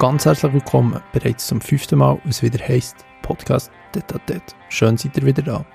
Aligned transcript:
Ganz 0.00 0.24
herzlich 0.24 0.54
willkommen 0.54 0.98
bereits 1.12 1.46
zum 1.46 1.60
fünften 1.60 1.98
Mal, 1.98 2.18
was 2.24 2.42
wieder 2.42 2.66
heisst 2.66 3.04
Podcast 3.20 3.70
Detatet. 3.94 4.42
Schön 4.70 4.96
seid 4.96 5.14
ihr 5.18 5.26
wieder 5.26 5.42
da. 5.42 5.66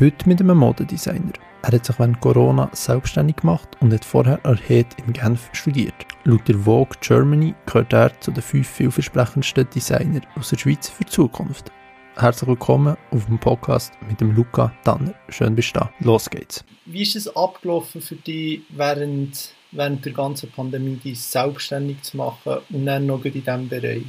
Heute 0.00 0.26
mit 0.26 0.40
einem 0.40 0.56
Modedesigner. 0.56 1.34
Er 1.60 1.72
hat 1.72 1.84
sich 1.84 1.98
während 1.98 2.18
Corona 2.18 2.70
selbstständig 2.72 3.36
gemacht 3.36 3.68
und 3.80 3.92
hat 3.92 4.06
vorher 4.06 4.42
Archet 4.46 4.86
in 4.96 5.12
Genf 5.12 5.50
studiert. 5.52 5.92
Laut 6.24 6.48
der 6.48 6.56
Vogue 6.56 6.96
Germany 7.02 7.54
gehört 7.66 7.92
er 7.92 8.18
zu 8.20 8.30
den 8.30 8.42
fünf 8.42 8.66
vielversprechendsten 8.66 9.68
Designern 9.68 10.26
aus 10.38 10.48
der 10.48 10.56
Schweiz 10.56 10.88
für 10.88 11.04
die 11.04 11.10
Zukunft. 11.10 11.70
Herzlich 12.16 12.48
willkommen 12.48 12.96
auf 13.10 13.26
dem 13.26 13.38
Podcast 13.38 13.92
mit 14.08 14.18
dem 14.22 14.34
Luca 14.34 14.72
Tanner. 14.82 15.12
Schön 15.28 15.54
bist 15.54 15.76
du 15.76 15.80
da. 15.80 15.90
Los 16.00 16.30
geht's. 16.30 16.64
Wie 16.86 17.02
ist 17.02 17.16
es 17.16 17.36
abgelaufen 17.36 18.00
für 18.00 18.16
dich 18.16 18.62
während, 18.70 19.52
während 19.70 20.04
der 20.04 20.12
ganzen 20.12 20.50
Pandemie, 20.50 20.96
dich 20.96 21.20
selbstständig 21.20 22.02
zu 22.02 22.16
machen 22.16 22.58
und 22.70 22.86
dann 22.86 23.06
noch 23.06 23.24
in 23.24 23.32
diesem 23.32 23.68
Bereich? 23.68 24.02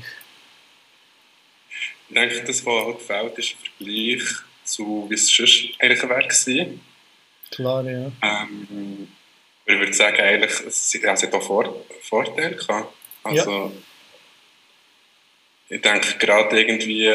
Ich 2.10 2.16
denke, 2.16 2.44
das, 2.44 2.66
was 2.66 2.86
halt 2.86 2.98
gefällt, 3.00 3.38
ist 3.38 3.52
ein 3.52 3.58
Vergleich 3.78 4.24
zu, 4.64 5.06
wie 5.10 5.16
es 5.16 5.30
sonst 5.30 5.70
eigentlich 5.80 6.04
wäre 6.04 6.70
Klar, 7.52 7.86
ja. 7.86 8.12
Ähm, 8.22 9.08
ich 9.66 9.80
würde 9.80 9.94
sagen, 9.94 10.20
eigentlich, 10.20 10.52
es, 10.66 10.96
es 10.96 11.24
hat 11.24 11.34
auch 11.34 11.44
Vor 11.44 11.86
Vorteile 12.02 12.56
gehabt. 12.56 12.94
Also, 13.24 13.52
ja. 15.70 15.76
ich 15.76 15.82
denke 15.82 16.18
gerade 16.18 16.60
irgendwie, 16.60 17.06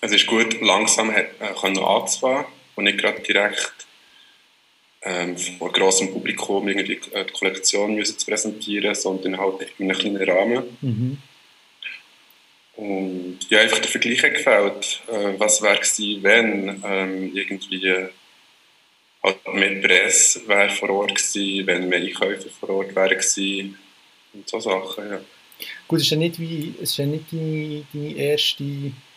es 0.00 0.12
ist 0.12 0.26
gut, 0.26 0.60
langsam 0.60 1.12
hat, 1.12 1.26
äh, 1.40 1.54
anzufangen 1.84 2.46
und 2.76 2.84
nicht 2.84 2.98
gerade 2.98 3.20
direkt 3.20 3.72
ähm, 5.02 5.36
vor 5.36 5.72
grossem 5.72 6.12
Publikum 6.12 6.68
irgendwie 6.68 7.00
äh, 7.12 7.24
die 7.24 7.32
Kollektion 7.32 7.94
müssen 7.94 8.18
zu 8.18 8.26
präsentieren, 8.26 8.94
sondern 8.94 9.38
halt 9.38 9.66
in 9.78 9.90
einem 9.90 9.98
kleinen 9.98 10.28
Rahmen. 10.28 10.76
Mhm. 10.80 11.18
Und 12.76 13.38
ja, 13.50 13.60
einfach 13.60 13.78
der 13.78 13.90
Vergleich 13.90 14.22
hat 14.22 14.34
gefällt. 14.34 15.02
Äh, 15.08 15.38
was 15.38 15.62
wäre 15.62 15.76
gewesen, 15.76 16.22
wenn 16.22 16.82
ähm, 16.84 17.34
irgendwie 17.34 18.08
halt 19.22 19.54
mehr 19.54 19.80
Presse 19.80 20.46
wäre 20.48 20.70
vor 20.70 20.90
Ort 20.90 21.14
gewesen, 21.14 21.66
wenn 21.66 21.88
mehr 21.88 22.00
Einkäufer 22.00 22.48
vor 22.48 22.70
Ort 22.70 22.94
wären 22.94 23.10
gewesen 23.10 23.78
und 24.32 24.48
so 24.48 24.60
Sachen, 24.60 25.10
ja. 25.10 25.20
Gut, 25.86 25.98
es 25.98 26.06
ist 26.06 26.12
ja 26.12 26.16
nicht, 26.16 26.40
wie, 26.40 26.74
es 26.76 26.92
ist 26.92 26.96
ja 26.96 27.06
nicht 27.06 27.32
deine, 27.32 27.84
deine 27.92 28.14
erste 28.14 28.64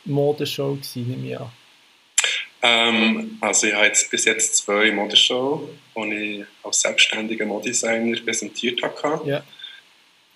Modeshow 0.06 0.74
gewesen, 0.74 1.08
nehme 1.10 1.28
ich 1.28 1.40
an. 1.40 1.52
Ähm, 2.66 3.38
also 3.42 3.68
ich 3.68 3.74
habe 3.74 3.88
jetzt 3.88 4.10
bis 4.10 4.24
jetzt 4.24 4.56
zwei 4.56 4.90
Modeshows, 4.92 5.70
die 5.98 6.14
ich 6.14 6.46
als 6.64 6.80
selbstständiger 6.80 7.46
Modedesigner 7.46 8.18
präsentiert 8.22 8.82
habe. 8.82 9.30
Ja. 9.30 9.44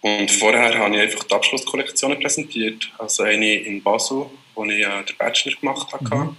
Und 0.02 0.30
vorher 0.30 0.78
habe 0.78 0.96
ich 0.96 1.02
einfach 1.02 1.24
die 1.24 1.34
Abschlusskollektionen 1.34 2.20
präsentiert. 2.20 2.92
Also 2.98 3.24
eine 3.24 3.56
in 3.56 3.82
Basel, 3.82 4.26
wo 4.56 4.66
ich 4.66 4.86
äh, 4.86 5.04
den 5.04 5.16
Bachelor 5.18 5.56
gemacht 5.56 5.92
habe. 5.94 6.16
Mhm. 6.16 6.38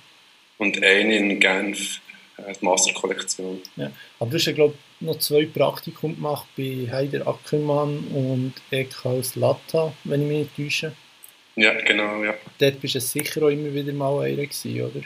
Und 0.58 0.82
eine 0.82 1.16
in 1.16 1.40
Genf, 1.40 2.00
äh, 2.36 2.52
die 2.52 2.64
Masterkollektion. 2.64 3.62
Ja. 3.76 3.90
Aber 4.20 4.30
du 4.30 4.36
hast 4.36 4.44
ja, 4.44 4.52
glaube 4.52 4.74
ich, 4.74 5.06
noch 5.06 5.18
zwei 5.18 5.46
Praktikum 5.46 6.16
gemacht 6.16 6.46
bei 6.54 6.86
Heider 6.90 7.26
Ackermann 7.26 7.98
und 8.12 8.52
Ekaus 8.70 9.36
Latta, 9.36 9.94
wenn 10.04 10.22
ich 10.22 10.28
mich 10.28 10.38
nicht 10.38 10.56
täusche. 10.56 10.92
Ja, 11.56 11.72
genau, 11.72 12.22
ja. 12.22 12.34
Dort 12.58 12.80
bist 12.80 12.94
du 12.94 13.00
sicher 13.00 13.42
auch 13.42 13.48
immer 13.48 13.72
wieder 13.72 13.92
mal 13.92 14.20
einer 14.20 14.46
gewesen, 14.46 14.82
oder? 14.82 15.00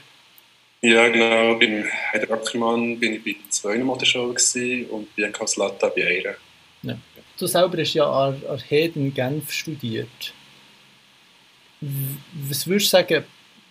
Ja, 0.83 1.09
genau. 1.09 1.57
Beim 1.59 1.85
Heider 2.13 2.33
Ackermann 2.33 2.99
bin 2.99 3.15
ich 3.15 3.25
bei 3.25 3.37
zwei 3.49 3.79
Modeshows 3.79 4.57
und 4.91 5.15
bei 5.17 5.23
Ekaus 5.23 5.57
Latta 5.57 5.89
bei 5.89 6.05
einer. 6.05 6.35
Ja. 6.83 6.99
Du 7.39 7.47
selber 7.47 7.79
hast 7.79 7.95
ja 7.95 8.05
an, 8.05 8.43
an 8.49 8.61
in 8.69 9.15
Genf 9.15 9.53
studiert. 9.53 10.35
Was 11.81 12.67
würdest 12.67 12.93
du 12.93 12.97
sagen, 12.97 13.25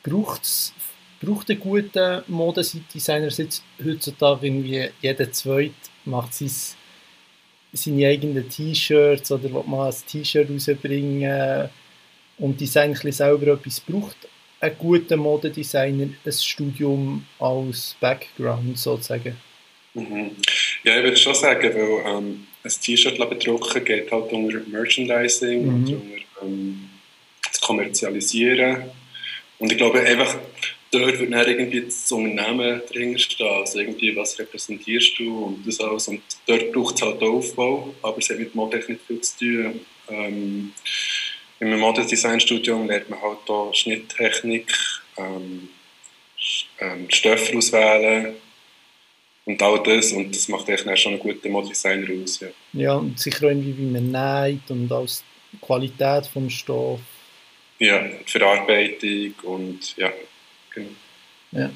braucht's, 0.03 0.73
braucht 1.21 1.49
ein 1.49 1.59
guter 1.59 2.23
Modedesigner 2.27 3.29
heutzutage 3.83 4.47
irgendwie 4.47 4.89
jeder 5.01 5.31
Zweite 5.33 5.73
macht 6.05 6.33
sein, 6.33 6.51
seine 7.73 8.07
eigenen 8.07 8.49
T-Shirts 8.49 9.31
oder 9.33 9.43
will 9.43 9.63
mal 9.65 9.89
ein 9.89 9.95
T-Shirt 10.07 10.49
rausbringen 10.49 11.69
und 12.37 12.59
designt 12.59 12.97
selber 12.97 13.47
etwas, 13.47 13.81
braucht 13.81 14.27
ein 14.61 14.77
guter 14.77 15.17
Modedesigner 15.17 16.09
ein 16.23 16.31
Studium 16.31 17.25
als 17.39 17.95
Background 17.99 18.77
sozusagen? 18.77 19.35
Mhm. 19.93 20.31
Ja, 20.83 20.97
ich 20.97 21.03
würde 21.03 21.17
schon 21.17 21.35
sagen, 21.35 21.73
weil 21.73 22.15
ähm, 22.17 22.47
ein 22.63 22.71
T-Shirt 22.71 23.17
bedrucken 23.29 23.83
geht 23.83 24.11
halt 24.11 24.31
unter 24.31 24.59
Merchandising 24.67 25.63
mhm. 25.63 25.73
und 25.73 25.93
unter 25.93 26.43
ähm, 26.43 26.89
das 27.45 27.59
Kommerzialisieren. 27.59 28.83
Und 29.59 29.71
ich 29.71 29.77
glaube 29.77 29.99
einfach, 30.01 30.37
dort 30.91 31.19
wird 31.19 31.33
dann 31.33 31.47
irgendwie 31.47 31.81
das 31.81 32.11
Unternehmen 32.11 33.17
stehen. 33.17 33.47
Also 33.47 33.79
irgendwie, 33.79 34.15
was 34.15 34.37
repräsentierst 34.39 35.19
du 35.19 35.45
und 35.45 35.67
das 35.67 35.79
alles. 35.79 36.07
Und 36.07 36.21
dort 36.45 36.71
braucht 36.71 36.95
es 36.95 37.01
halt 37.01 37.21
Aufbau, 37.21 37.93
aber 38.01 38.17
es 38.17 38.29
hat 38.29 38.39
mit 38.39 38.55
nicht 38.55 39.01
viel 39.07 39.21
zu 39.21 39.37
tun. 39.37 39.81
Ähm, 40.09 40.73
Im 41.61 41.79
Modedesign-Studium 41.79 42.87
lernt 42.87 43.09
man 43.09 43.21
halt 43.21 43.47
auch 43.47 43.73
Schnitttechnik, 43.73 44.71
ähm, 45.17 45.69
ähm, 46.79 47.09
Stoffe 47.09 47.55
auswählen, 47.55 48.35
und 49.45 49.61
all 49.61 49.81
das. 49.83 50.11
Und 50.11 50.35
das 50.35 50.47
macht 50.47 50.67
eigentlich 50.69 50.99
schon 50.99 51.13
einen 51.13 51.21
guten 51.21 51.51
Modedesigner 51.51 52.23
aus. 52.23 52.39
Ja. 52.39 52.47
ja, 52.73 52.93
und 52.95 53.19
sicher 53.19 53.45
auch 53.45 53.49
irgendwie, 53.49 53.77
wie 53.77 53.85
man 53.85 54.11
näht 54.11 54.69
und 54.69 54.91
auch 54.91 55.05
die 55.05 55.57
Qualität 55.57 56.29
des 56.33 56.53
Stoff. 56.53 56.99
Ja, 57.79 58.07
die 58.07 58.31
Verarbeitung 58.31 59.33
und 59.43 59.97
ja, 59.97 60.11
genau. 60.73 60.89
Ja. 61.51 61.69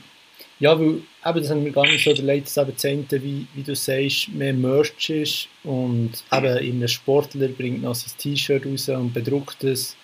Ja, 0.60 0.80
weil 0.80 1.02
eben, 1.26 1.42
das 1.42 1.50
haben 1.50 1.66
wir 1.66 1.72
gar 1.72 1.86
nicht 1.86 2.04
so 2.04 2.12
überlegt, 2.12 2.48
dass 2.48 2.58
eben 2.58 2.74
das 2.74 2.86
eine, 2.86 3.24
wie, 3.24 3.46
wie 3.54 3.64
du 3.64 3.76
sagst, 3.76 4.30
mehr 4.30 4.54
Merch 4.54 5.10
ist 5.10 5.50
und 5.64 6.12
eben 6.32 6.82
ein 6.84 6.88
Sportler 6.88 7.50
bringt 7.50 7.82
noch 7.82 7.96
sein 7.96 8.18
T-Shirt 8.18 8.66
raus 8.66 8.88
und 8.90 9.14
bedruckt 9.14 9.64
es 9.66 9.98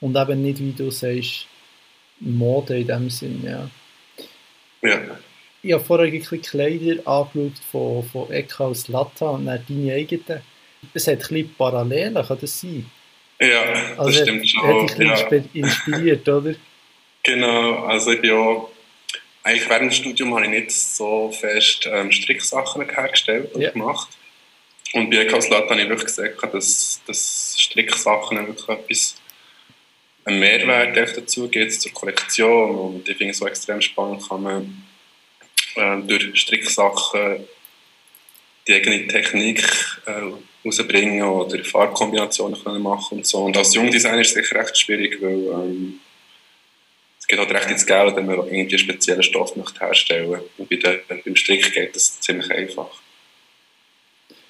und 0.00 0.16
eben 0.16 0.42
nicht, 0.42 0.58
wie 0.60 0.72
du 0.72 0.90
sagst, 0.90 1.46
Mode 2.20 2.78
in 2.78 2.86
dem 2.86 3.10
Sinn, 3.10 3.42
ja. 3.42 3.70
Ja 4.82 5.18
ich 5.66 5.72
habe 5.72 5.84
vorher 5.84 6.06
ein 6.06 6.12
bisschen 6.12 6.42
Kleider 6.42 7.06
angeschaut 7.06 7.58
von, 7.70 8.04
von 8.04 8.32
Eka 8.32 8.66
aus 8.66 8.88
Latta 8.88 9.30
und 9.30 9.46
dann 9.46 9.64
deine 9.68 9.94
eigenen. 9.94 10.40
Es 10.94 11.06
hat 11.06 11.14
ein 11.14 11.18
bisschen 11.18 11.54
Parallelen, 11.56 12.14
kann 12.14 12.38
das 12.40 12.60
sein? 12.60 12.86
Ja, 13.40 13.72
das 13.72 13.98
also 13.98 14.22
stimmt 14.22 14.48
schon. 14.48 14.88
Hat 14.88 15.30
dich 15.30 15.42
ja. 15.52 15.62
inspiriert, 15.62 16.28
oder? 16.28 16.54
Genau, 17.22 17.84
also 17.84 18.12
ich 18.12 18.30
auch, 18.30 18.70
eigentlich 19.46 19.68
während 19.68 19.92
dem 19.92 19.96
Studium 19.96 20.34
habe 20.34 20.44
ich 20.44 20.50
nicht 20.50 20.72
so 20.72 21.30
fest 21.30 21.88
ähm, 21.90 22.10
Stricksachen 22.10 22.88
hergestellt 22.88 23.54
und 23.54 23.60
ja. 23.60 23.70
gemacht. 23.70 24.08
Und 24.92 25.08
bei 25.08 25.22
Latta 25.22 25.70
habe 25.70 25.80
ich 25.80 25.88
wirklich 25.88 26.06
gesagt, 26.06 26.42
dass, 26.52 27.00
dass 27.06 27.54
Stricksachen 27.56 28.44
wirklich 28.46 28.68
etwas 28.68 29.14
einen 30.24 30.40
Mehrwert 30.40 31.16
dazu 31.16 31.48
gibt 31.48 31.72
zur 31.72 31.92
Kollektion 31.92 32.74
und 32.74 33.08
ich 33.08 33.16
finde 33.16 33.30
es 33.30 33.38
so 33.38 33.46
extrem 33.46 33.80
spannend, 33.80 34.28
kann 34.28 34.42
man 34.42 34.84
äh, 35.76 36.02
durch 36.02 36.36
Stricksachen 36.40 37.44
die 38.66 38.74
eigene 38.74 39.06
Technik 39.06 39.62
äh, 40.06 40.22
rausbringen 40.64 41.22
oder 41.22 41.62
Farbkombinationen 41.62 42.60
können 42.60 42.82
machen 42.82 43.18
und 43.18 43.26
so. 43.26 43.44
Und 43.44 43.56
als 43.56 43.74
Jungdesigner 43.74 44.20
ist 44.20 44.36
es 44.36 44.44
sicher 44.44 44.58
recht 44.58 44.76
schwierig, 44.76 45.22
weil 45.22 45.46
ähm, 45.52 46.00
es 47.26 47.28
geht 47.28 47.40
halt 47.40 47.50
recht 47.50 47.70
ins 47.70 47.84
Geld, 47.84 48.14
wenn 48.14 48.26
man 48.26 48.36
irgendwie 48.36 48.60
einen 48.60 48.78
speziellen 48.78 49.22
Stoff 49.22 49.56
möchte 49.56 49.80
herstellen 49.80 50.42
Und 50.58 50.70
bei 50.70 50.76
der, 50.76 51.00
beim 51.08 51.34
Strick 51.34 51.72
geht 51.72 51.96
das 51.96 52.20
ziemlich 52.20 52.48
einfach. 52.52 52.86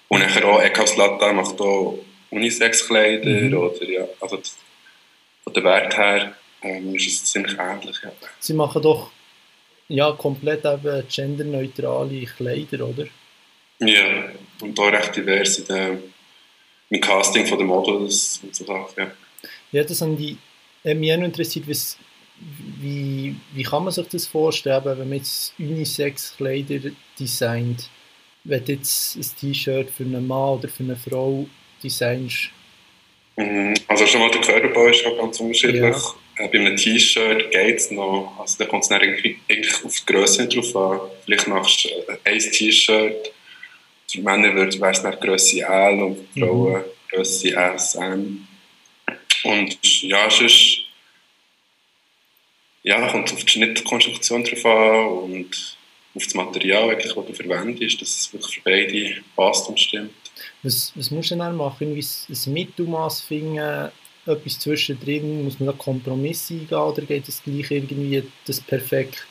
Und 0.08 0.20
nachher 0.20 0.44
auch 0.44 0.61
Eckhaus 0.61 0.94
Latta 0.99 1.32
macht 1.32 1.58
auch 1.58 1.99
Unisex-Kleider 2.28 3.31
mhm. 3.31 3.56
oder 3.56 3.90
ja, 3.90 4.06
also 4.20 4.43
von 5.43 5.55
der 5.55 5.64
Wert 5.64 5.96
her 5.96 6.34
ähm, 6.61 6.94
ist 6.94 7.06
es 7.06 7.25
ziemlich 7.25 7.56
ähnlich. 7.58 7.96
Ja. 8.02 8.12
Sie 8.40 8.52
machen 8.52 8.82
doch 8.82 9.11
ja, 9.88 10.12
komplett 10.12 10.67
eben 10.67 11.02
genderneutrale 11.08 12.26
Kleider, 12.26 12.87
oder? 12.87 13.06
Ja, 13.78 14.28
und 14.61 14.78
auch 14.78 14.93
recht 14.93 15.17
divers 15.17 15.61
in 15.61 15.67
der, 15.67 15.99
im 16.90 17.00
Casting 17.00 17.46
von 17.46 17.56
den 17.56 17.69
Models 17.69 18.40
und 18.43 18.55
so 18.55 18.67
Sachen, 18.67 18.93
ja. 18.99 19.11
Ja, 19.73 19.82
das 19.82 20.02
haben 20.02 20.17
die, 20.17 20.37
äh, 20.84 20.94
mich 20.94 21.11
auch 21.12 21.17
noch 21.17 21.25
interessiert, 21.25 21.67
was, 21.69 21.96
wie, 22.87 23.35
wie 23.53 23.62
kann 23.65 23.85
man 23.85 23.93
sich 23.93 24.06
das 24.09 24.27
vorstellen, 24.27 24.85
wenn 24.85 24.99
man 24.99 25.19
jetzt 25.19 25.55
Unisex-Kleider 25.59 26.91
designt? 27.19 27.91
Wenn 28.44 28.65
du 28.65 28.73
jetzt 28.73 29.17
ein 29.17 29.27
T-Shirt 29.41 29.91
für 29.91 30.05
einen 30.05 30.27
Mann 30.27 30.59
oder 30.59 30.69
für 30.69 30.85
eine 30.85 30.97
Frau 30.97 31.47
designst? 31.83 32.50
Mhm. 33.37 33.75
Also 33.88 34.06
schon 34.06 34.21
mal 34.21 34.31
der 34.31 34.41
Körperbau 34.41 34.87
ist 34.87 35.05
auch 35.05 35.19
ganz 35.19 35.41
unterschiedlich. 35.41 35.81
Ja. 35.81 36.44
Äh, 36.44 36.49
bei 36.49 36.59
einem 36.61 36.77
T-Shirt 36.77 37.50
geht 37.50 37.77
es 37.77 37.91
noch. 37.91 38.37
Also 38.38 38.59
da 38.59 38.67
kommt 38.67 38.85
es 38.85 38.91
eigentlich, 38.91 39.37
auf 39.85 39.94
die 39.94 40.12
Größe 40.12 40.47
drauf 40.47 40.77
an. 40.77 41.00
Vielleicht 41.25 41.49
machst 41.49 41.85
du 41.85 41.88
äh, 41.88 42.19
ein 42.25 42.38
T-Shirt. 42.38 43.33
Für 44.09 44.21
Männer 44.21 44.55
wäre 44.55 44.69
es 44.69 45.03
dann 45.03 45.19
Größe 45.19 45.62
L 45.62 46.03
und 46.03 46.19
für 46.33 46.41
Frauen 46.41 46.75
mhm. 46.75 46.85
Größe 47.11 47.53
S, 47.53 47.97
M. 47.97 48.47
Und 49.43 50.03
ja, 50.03 50.31
sonst 50.31 50.86
ja, 52.87 53.11
kommt 53.11 53.33
auf 53.33 53.44
die 53.44 53.53
Schnittkonstruktion 53.53 54.44
drauf 54.44 54.65
an 54.65 55.06
und 55.09 55.77
auf 56.15 56.23
das 56.23 56.35
Material, 56.35 56.91
eigentlich, 56.91 57.12
das 57.12 57.27
du 57.27 57.33
verwendest, 57.35 58.00
dass 58.00 58.09
es 58.09 58.33
wirklich 58.33 58.55
für 58.55 58.61
beide 58.62 59.17
passt 59.35 59.69
und 59.69 59.79
stimmt. 59.79 60.12
Was, 60.62 60.93
was 60.94 61.11
musst 61.11 61.33
du 61.33 61.37
dann 61.37 61.56
machen? 61.56 61.88
Irgendwie 61.88 62.06
ein 62.29 62.53
Mittelmaß 62.53 63.23
finden, 63.23 63.91
etwas 64.25 64.59
zwischendrin? 64.61 65.44
Muss 65.44 65.59
man 65.59 65.67
da 65.67 65.73
Kompromisse 65.73 66.55
eingehen 66.55 66.79
oder 66.79 67.03
geht 67.03 67.29
es 67.29 67.43
gleich 67.43 67.71
irgendwie, 67.73 68.23
dass 68.47 68.61
perfekt, 68.61 69.27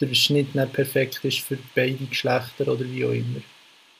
der 0.00 0.12
Schnitt 0.14 0.52
nicht 0.54 0.72
perfekt 0.72 1.20
ist 1.22 1.40
für 1.40 1.58
beide 1.76 2.04
Geschlechter 2.10 2.66
oder 2.66 2.84
wie 2.90 3.04
auch 3.04 3.12
immer? 3.12 3.40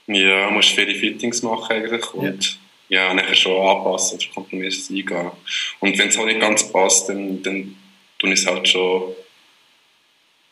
Ja, 0.08 0.48
du 0.48 0.54
musst 0.54 0.70
viele 0.70 0.96
Fittings 0.96 1.42
machen 1.42 1.76
eigentlich 1.76 2.12
und 2.12 2.58
ja, 2.88 3.06
ja 3.06 3.14
nachher 3.14 3.36
schon 3.36 3.64
anpassen 3.64 4.18
oder 4.18 4.26
Kompromisse 4.34 4.94
eingehen. 4.94 5.30
Und 5.78 5.96
wenn 5.96 6.08
es 6.08 6.18
halt 6.18 6.26
nicht 6.26 6.40
ganz 6.40 6.72
passt, 6.72 7.08
dann, 7.08 7.40
dann 7.42 7.76
ich 8.22 8.40
es 8.40 8.46
halt 8.46 8.68
schon 8.68 9.14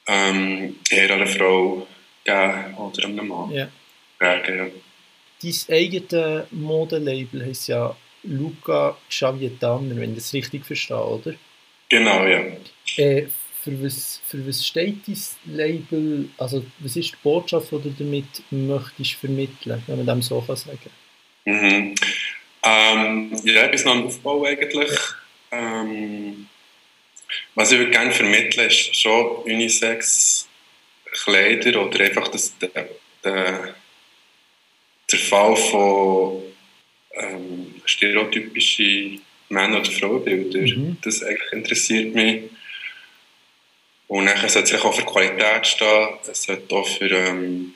ähm, 0.07 0.77
eher 0.91 1.11
einer 1.11 1.27
Frau 1.27 1.87
geben 2.25 2.75
oder 2.77 3.05
einem 3.05 3.29
Mann. 3.29 3.51
Ja. 3.51 3.69
Ja. 4.21 4.39
Dein 4.39 4.73
eigenes 5.69 6.47
Modelabel 6.51 7.45
heisst 7.45 7.69
ja 7.69 7.95
Luca 8.23 8.97
Xavietaner, 9.09 9.97
wenn 9.97 10.11
ich 10.11 10.17
das 10.17 10.33
richtig 10.33 10.65
verstehe, 10.65 10.97
oder? 10.97 11.35
Genau, 11.89 12.25
ja. 12.25 12.41
Äh, 12.97 13.27
für, 13.63 13.85
was, 13.85 14.21
für 14.27 14.47
was 14.47 14.65
steht 14.65 15.07
dein 15.07 15.57
Label, 15.57 16.29
also 16.39 16.65
was 16.79 16.97
ist 16.97 17.13
die 17.13 17.17
Botschaft, 17.23 17.71
die 17.73 17.83
du 17.83 17.95
damit 17.99 18.43
möchtest 18.51 19.15
vermitteln, 19.15 19.83
wenn 19.87 19.97
man 19.99 20.07
dem 20.07 20.23
so 20.23 20.41
kann 20.41 20.57
sagen 20.57 20.91
mhm. 21.45 21.95
ähm, 22.63 23.41
Ja, 23.45 23.63
etwas 23.63 23.85
nach 23.85 23.95
dem 23.95 24.07
Aufbau 24.07 24.45
eigentlich. 24.45 24.91
Ähm, 25.51 26.49
was 27.57 27.73
ich 27.73 27.91
gerne 27.91 28.13
vermittle, 28.13 28.67
ist 28.67 28.95
schon 28.95 29.43
Unisex 29.45 30.47
Kleider 31.11 31.85
oder 31.85 32.05
einfach 32.05 32.29
das, 32.29 32.57
der, 32.59 32.89
der 33.25 33.75
Zerfall 35.09 35.57
von 35.57 36.43
ähm, 37.15 37.75
stereotypische 37.87 39.19
Männer- 39.49 39.81
oder 39.81 39.91
Frauenbilder. 39.91 40.61
Mhm. 40.61 40.99
Das 41.03 41.23
eigentlich 41.23 41.53
interessiert 41.53 42.15
mich. 42.15 42.43
Und 44.09 44.27
dann 44.27 44.49
sollte 44.49 44.75
es 44.75 44.83
auch 44.83 44.95
für 44.95 45.05
Qualität 45.05 45.67
stehen, 45.67 46.09
es 46.31 46.43
sollte 46.43 46.75
auch 46.75 46.87
für 46.87 47.11
ähm, 47.11 47.75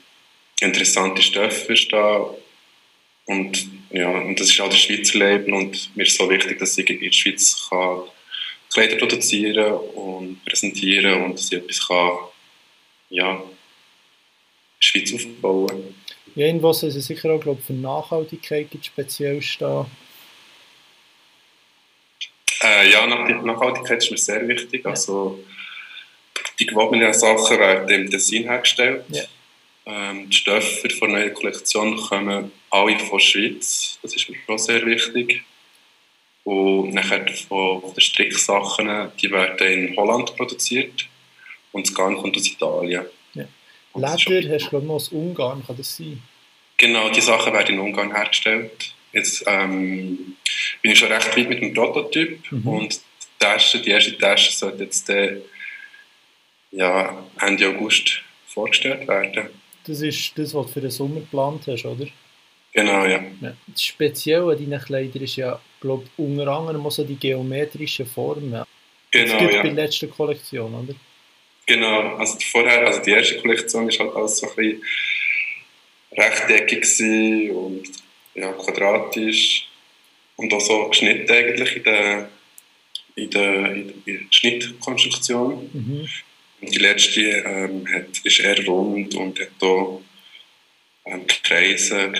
interessante 0.61 1.23
Stoffe 1.23 1.75
stehen. 1.75 2.25
Und, 3.25 3.67
ja, 3.89 4.09
und 4.09 4.39
das 4.39 4.49
ist 4.49 4.61
auch 4.61 4.69
der 4.69 4.77
Schweizer 4.77 5.17
Label 5.17 5.53
und 5.53 5.95
mir 5.95 6.03
ist 6.03 6.17
so 6.17 6.29
wichtig, 6.29 6.59
dass 6.59 6.77
ich 6.77 6.89
in 6.89 6.99
der 6.99 7.11
Schweiz 7.11 7.67
kann 7.69 8.03
Kleider 8.73 8.97
produzieren 8.97 9.73
und 9.73 10.43
präsentieren 10.45 11.23
und 11.23 11.33
dass 11.33 11.51
ich 11.51 11.57
etwas 11.57 11.87
kann, 11.87 12.11
ja, 13.09 13.31
in 13.33 13.39
der 13.39 13.47
Schweiz 14.79 15.13
aufbauen 15.13 15.95
ja, 16.35 16.47
irgendwo 16.47 16.71
soll 16.71 16.89
es 16.89 17.05
sicher 17.05 17.31
auch 17.31 17.41
glaub, 17.41 17.61
für 17.61 17.73
Nachhaltigkeit 17.73 18.67
speziell 18.81 19.41
stehen. 19.41 19.85
Äh, 22.63 22.91
ja, 22.91 23.05
Nachhaltigkeit 23.05 23.97
ist 23.97 24.11
mir 24.11 24.17
sehr 24.17 24.47
wichtig. 24.47 24.83
Ja. 24.83 24.91
Also, 24.91 25.43
die 26.59 26.65
gewonnenen 26.65 27.13
Sachen 27.13 27.59
werden 27.59 27.89
im 27.89 28.09
Design 28.09 28.43
hergestellt. 28.43 29.03
Ja. 29.09 29.23
Ähm, 29.85 30.29
die 30.29 30.37
Stoffe 30.37 30.87
der 30.87 31.07
neuen 31.07 31.33
Kollektion 31.33 31.97
kommen 31.97 32.51
alle 32.69 32.99
von 32.99 33.17
der 33.17 33.19
Schweiz. 33.19 33.99
Das 34.01 34.15
ist 34.15 34.29
mir 34.29 34.37
auch 34.47 34.59
sehr 34.59 34.85
wichtig. 34.85 35.43
Und 36.43 36.93
nachher 36.93 37.27
von, 37.47 37.81
den 37.93 38.01
Stricksachen, 38.01 39.11
die 39.21 39.29
werden 39.29 39.67
in 39.67 39.95
Holland 39.95 40.35
produziert. 40.35 41.07
Und 41.71 41.87
das 41.87 41.95
Garn 41.95 42.17
kommt 42.17 42.35
aus 42.35 42.47
Italien. 42.47 43.05
Leder 43.93 44.09
hast 44.09 44.25
du, 44.25 44.69
glaube 44.69 44.85
ich, 44.85 44.91
aus 44.91 45.09
Ungarn, 45.09 45.63
kann 45.65 45.77
das 45.77 45.97
sein? 45.97 46.21
Genau, 46.77 47.09
die 47.09 47.21
Sachen 47.21 47.53
werden 47.53 47.75
in 47.75 47.79
Ungarn 47.81 48.15
hergestellt. 48.15 48.93
Jetzt 49.13 49.43
ähm, 49.45 50.37
bin 50.81 50.91
ich 50.91 50.99
schon 50.99 51.11
recht 51.11 51.35
weit 51.37 51.49
mit 51.49 51.61
dem 51.61 51.73
Prototyp 51.73 52.51
mhm. 52.51 52.67
und 52.67 52.93
die, 52.93 52.99
Tasche, 53.39 53.81
die 53.81 53.89
erste 53.89 54.17
Tasche 54.17 54.51
sollte 54.53 54.83
jetzt 54.83 55.09
äh, 55.09 55.41
ja, 56.71 57.23
Ende 57.39 57.67
August 57.67 58.21
vorgestellt 58.47 59.07
werden. 59.07 59.49
Das 59.85 60.01
ist 60.01 60.37
das, 60.37 60.53
was 60.53 60.67
du 60.67 60.73
für 60.73 60.81
den 60.81 60.91
Sommer 60.91 61.19
geplant 61.19 61.63
hast, 61.67 61.85
oder? 61.85 62.07
Genau, 62.71 63.05
ja. 63.05 63.21
ja. 63.41 63.53
Das 63.67 63.83
Spezielle 63.83 64.51
an 64.51 64.57
deinen 64.57 64.81
Kleidern 64.81 65.23
ist 65.23 65.35
ja, 65.35 65.59
glaube 65.81 66.07
unter 66.17 66.47
anderem 66.47 66.85
auch 66.85 66.91
so 66.91 67.03
die 67.03 67.15
geometrischen 67.15 68.05
Formen. 68.05 68.63
Genau, 69.11 69.33
das 69.33 69.39
gibt 69.39 69.53
ja. 69.53 69.61
bei 69.61 69.69
der 69.69 69.73
letzten 69.73 70.09
Kollektion, 70.09 70.73
oder? 70.73 70.95
Genau, 71.65 72.15
also 72.15 72.37
vorher, 72.39 72.87
also 72.87 73.01
die 73.01 73.11
erste 73.11 73.39
Kollektion 73.39 73.89
ist 73.89 73.99
halt 73.99 74.15
alles 74.15 74.37
so 74.37 74.49
ein 74.49 74.55
bisschen 74.55 74.83
rechteckig 76.13 77.51
und 77.51 77.83
ja, 78.35 78.51
quadratisch 78.53 79.67
und 80.37 80.53
auch 80.53 80.61
so 80.61 80.87
geschnitten 80.89 81.31
eigentlich 81.31 81.77
in 81.77 81.83
der, 81.83 82.29
in 83.15 83.29
der, 83.29 83.71
in 83.73 83.93
der 84.05 84.19
Schnittkonstruktion. 84.29 85.69
Mhm. 85.73 86.09
Und 86.61 86.75
die 86.75 86.79
letzte 86.79 87.21
ähm, 87.21 87.87
hat, 87.91 88.19
ist 88.23 88.39
eher 88.39 88.65
rund 88.65 89.15
und 89.15 89.39
hat 89.39 89.49
hier 89.59 90.01
ähm, 91.05 91.27
Kreise 91.43 92.13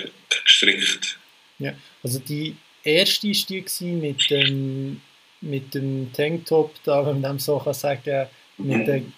gestrickt. 0.44 1.18
Ja, 1.58 1.74
also 2.02 2.18
die 2.18 2.56
erste 2.84 3.28
war 3.28 3.64
die 3.80 3.92
mit 3.92 4.30
dem, 4.30 5.00
mit 5.40 5.74
dem 5.74 6.12
Tanktop, 6.12 6.74
da, 6.84 7.06
wenn 7.06 7.20
man 7.20 7.32
dem 7.32 7.38
so 7.38 7.58
kann 7.58 7.74
sagen 7.74 8.28
mit 8.58 8.86
den 8.86 9.12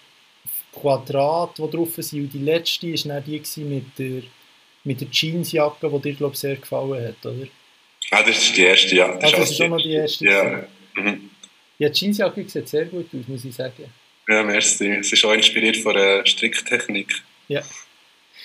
Quadrat, 0.73 1.57
die 1.57 1.69
drauf 1.69 1.95
sind. 1.97 2.21
Und 2.21 2.33
die 2.33 2.39
letzte 2.39 2.87
war 2.87 3.15
dann 3.15 3.23
die 3.23 3.61
mit 3.61 3.85
der, 3.97 4.23
mit 4.83 5.01
der 5.01 5.07
Jeansjacke, 5.11 5.89
die 5.89 6.01
dir, 6.01 6.13
glaube 6.13 6.35
sehr 6.35 6.55
gefallen 6.55 7.07
hat, 7.07 7.25
oder? 7.25 7.47
Ah, 8.11 8.23
das 8.23 8.37
ist 8.37 8.55
die 8.55 8.61
erste, 8.61 8.95
ja. 8.95 9.17
Das, 9.17 9.33
ah, 9.33 9.37
das 9.37 9.51
ist 9.51 9.57
schon 9.57 9.69
noch 9.69 9.81
die 9.81 9.93
erste. 9.93 10.25
Ja. 10.25 10.67
Mhm. 10.95 11.29
Ja, 11.79 11.89
die 11.89 11.99
Jeansjacke 11.99 12.47
sieht 12.47 12.69
sehr 12.69 12.85
gut 12.85 13.07
aus, 13.07 13.27
muss 13.27 13.45
ich 13.45 13.55
sagen. 13.55 13.85
Ja, 14.27 14.43
merci. 14.43 14.89
Es 14.91 15.11
ist 15.11 15.23
auch 15.25 15.33
inspiriert 15.33 15.77
von 15.77 15.93
der 15.93 16.25
Stricktechnik. 16.25 17.21
Ja. 17.47 17.61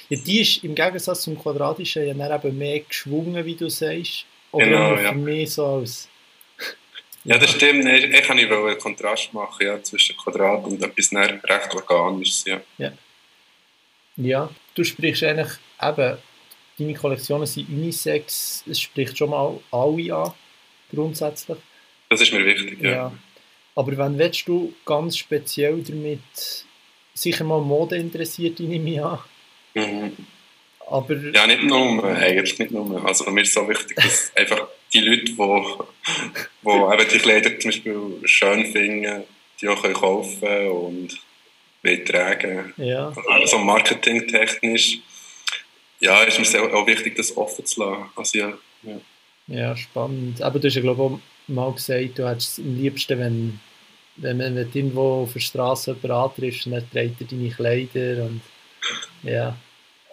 ja. 0.08 0.19
Die 0.19 0.40
ist 0.40 0.62
im 0.64 0.75
Gegensatz 0.75 1.23
zum 1.23 1.38
Quadratischen 1.38 2.06
ja 2.06 2.14
dann 2.14 2.44
eben 2.44 2.58
mehr 2.58 2.81
geschwungen, 2.81 3.44
wie 3.44 3.54
du 3.54 3.68
sagst. 3.71 4.26
Oder 4.52 4.66
genau, 4.66 4.97
für 4.97 5.02
ja. 5.02 5.12
mich 5.12 5.52
so 5.52 5.66
als 5.66 6.09
ja, 7.25 7.38
das 7.38 7.50
stimmt. 7.50 7.87
Ich, 7.87 8.04
ich 8.04 8.23
kann 8.23 8.38
einen 8.38 8.78
Kontrast 8.78 9.33
machen 9.33 9.66
ja, 9.66 9.83
zwischen 9.83 10.16
Quadrat 10.16 10.64
und 10.64 10.83
etwas 10.83 11.12
recht 11.12 11.90
Organisches. 11.90 12.45
Ja. 12.47 12.61
ja. 12.78 12.92
Ja, 14.16 14.50
du 14.75 14.85
sprichst 14.85 15.23
eigentlich 15.23 15.52
eben, 15.80 16.19
deine 16.78 16.95
Kollektionen 16.95 17.47
sind 17.47 17.69
Unisex, 17.69 18.64
es 18.69 18.80
spricht 18.80 19.16
schon 19.16 19.30
mal 19.30 19.59
alle 19.71 20.14
an, 20.14 20.33
grundsätzlich. 20.90 21.59
Das 22.11 22.21
ist 22.21 22.33
mir 22.33 22.45
wichtig, 22.45 22.83
ja. 22.83 22.90
ja. 22.90 23.12
Aber 23.75 23.97
wenn 23.97 24.19
willst 24.19 24.47
du 24.47 24.75
ganz 24.85 25.16
speziell 25.16 25.83
damit 25.83 26.66
sicher 27.14 27.45
mal 27.45 27.61
Mode 27.61 27.97
interessiert, 27.97 28.61
nehme 28.61 28.90
ich 28.90 29.02
an. 29.02 29.19
Mhm. 29.75 30.16
Aber, 30.90 31.14
ja, 31.14 31.47
nicht 31.47 31.62
nur, 31.62 32.04
eigentlich 32.04 32.59
nicht 32.59 32.73
nur. 32.73 33.04
Also 33.06 33.30
mir 33.30 33.42
ist 33.42 33.54
so 33.54 33.68
wichtig, 33.68 33.97
dass 33.97 34.32
einfach 34.37 34.66
die 34.92 35.00
Leute, 35.00 35.25
die, 35.25 35.35
die 35.35 36.68
eben 36.68 37.09
die 37.12 37.18
Kleider 37.18 37.59
zum 37.61 37.70
Beispiel 37.70 38.20
schön 38.25 38.66
finden, 38.73 39.23
die 39.61 39.68
auch 39.68 39.80
können 39.80 39.94
kaufen 39.94 40.68
und 40.68 41.20
tragen. 42.06 42.75
Ja. 42.76 43.12
Also 43.28 43.59
marketingtechnisch 43.59 44.99
ja, 46.00 46.23
ist 46.23 46.38
mir 46.38 46.75
auch 46.75 46.87
wichtig, 46.87 47.16
das 47.16 47.37
offen 47.37 47.64
zu 47.64 47.80
lassen. 47.80 48.04
Also, 48.16 48.38
ja, 48.38 48.52
ja. 48.82 49.00
ja, 49.49 49.76
spannend. 49.76 50.42
Aber 50.42 50.59
du 50.59 50.66
hast 50.66 50.75
ja, 50.75 50.80
glaube 50.80 51.02
ich, 51.02 51.52
auch 51.52 51.54
mal 51.54 51.73
gesagt, 51.73 52.18
du 52.18 52.28
hättest 52.28 52.59
es 52.59 52.64
am 52.64 52.76
liebsten, 52.76 53.18
wenn, 53.18 53.61
wenn, 54.16 54.56
du 54.56 54.62
irgendwo 54.62 55.23
auf 55.23 55.35
der 55.35 55.40
Straße 55.40 55.97
jemand 56.02 56.30
antriffst, 56.30 56.66
dann 56.66 56.90
trägt 56.90 57.20
er 57.20 57.26
deine 57.26 57.50
Kleider 57.50 58.25
und 58.25 58.40
ja. 59.23 59.56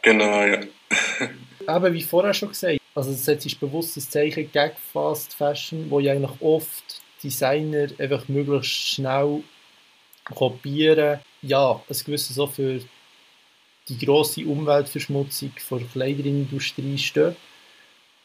Genau, 0.04 0.44
ja. 0.44 0.60
Aber 1.66 1.94
wie 1.94 2.02
vorher 2.02 2.34
schon 2.34 2.50
gesagt, 2.50 2.80
also 2.96 3.12
das 3.12 3.46
ist 3.46 3.60
bewusstes 3.60 4.10
Zeichen 4.10 4.52
gegen 4.52 4.72
Fast 4.94 5.34
Fashion, 5.34 5.90
wo 5.90 6.00
ja 6.00 6.14
eigentlich 6.14 6.42
oft 6.42 7.02
Designer 7.24 7.88
einfach 8.00 8.28
möglichst 8.28 8.72
schnell 8.72 9.44
kopieren. 10.24 11.20
Ja, 11.42 11.82
ein 11.90 11.98
gewisses 12.06 12.36
so 12.36 12.48
für 12.48 12.80
die 13.90 13.98
grosse 13.98 14.46
Umweltverschmutzung 14.46 15.52
der 15.70 15.80
Kleiderindustrie 15.94 16.98
stehen. 16.98 17.36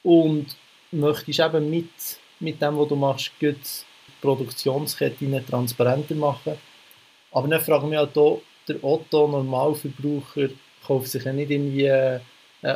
Und 0.02 0.56
möchtest 0.90 1.40
eben 1.40 1.70
mit, 1.70 1.90
mit 2.40 2.60
dem, 2.60 2.78
was 2.78 2.88
du 2.88 2.96
machst, 2.96 3.30
die 3.40 3.54
Produktionskette 4.20 5.44
transparenter 5.48 6.14
machen. 6.14 6.54
Aber 7.32 7.48
dann 7.48 7.60
frage 7.60 7.84
ich 7.84 7.90
mich 7.90 7.98
auch 7.98 8.12
hier, 8.12 8.40
der 8.68 8.84
Otto-Normalverbraucher 8.84 10.48
kauft 10.86 11.08
sich 11.08 11.24
ja 11.24 11.32
nicht 11.32 11.50
irgendwie 11.50 11.90
ein 11.90 12.20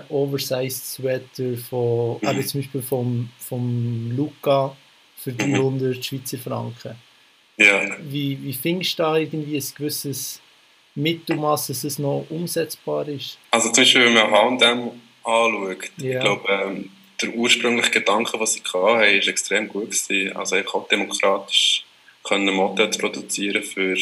Oversized 0.09 0.87
Sweater 0.87 1.57
von, 1.69 2.19
mhm. 2.23 2.47
zum 2.47 2.61
Beispiel 2.61 2.83
vom, 2.83 3.29
vom 3.39 4.13
Luca 4.17 4.77
für 5.17 5.33
300 5.33 5.97
mhm. 5.97 6.03
Schweizer 6.03 6.39
Franken. 6.39 6.97
Ja. 7.57 7.97
Wie, 8.03 8.43
wie 8.43 8.53
findest 8.53 8.99
du 8.99 9.03
da 9.03 9.17
irgendwie 9.17 9.57
ein 9.57 9.65
gewisses 9.77 10.41
Mittelmaß, 10.95 11.69
dass 11.69 11.85
es 11.85 11.99
noch 11.99 12.27
umsetzbar 12.29 13.09
ist? 13.09 13.39
Also 13.51 13.71
zum 13.71 13.83
Beispiel, 13.83 14.05
wenn 14.07 14.15
man 14.15 14.31
H&M 14.31 14.91
anschaut, 15.25 15.91
ja. 15.97 16.19
ich 16.19 16.21
glaube, 16.21 16.49
ähm, 16.49 16.91
der 17.21 17.31
ursprüngliche 17.31 17.91
Gedanke, 17.91 18.39
was 18.39 18.57
ich 18.57 18.65
hatte, 18.65 18.79
war 18.79 19.03
extrem 19.03 19.69
gut. 19.69 19.91
Gewesen. 19.91 20.37
Also 20.37 20.57
einfach 20.57 20.75
auch 20.75 20.89
demokratisch 20.89 21.85
können 22.23 22.55
Mode 22.55 22.89
produzieren 22.99 23.63
für 23.63 23.97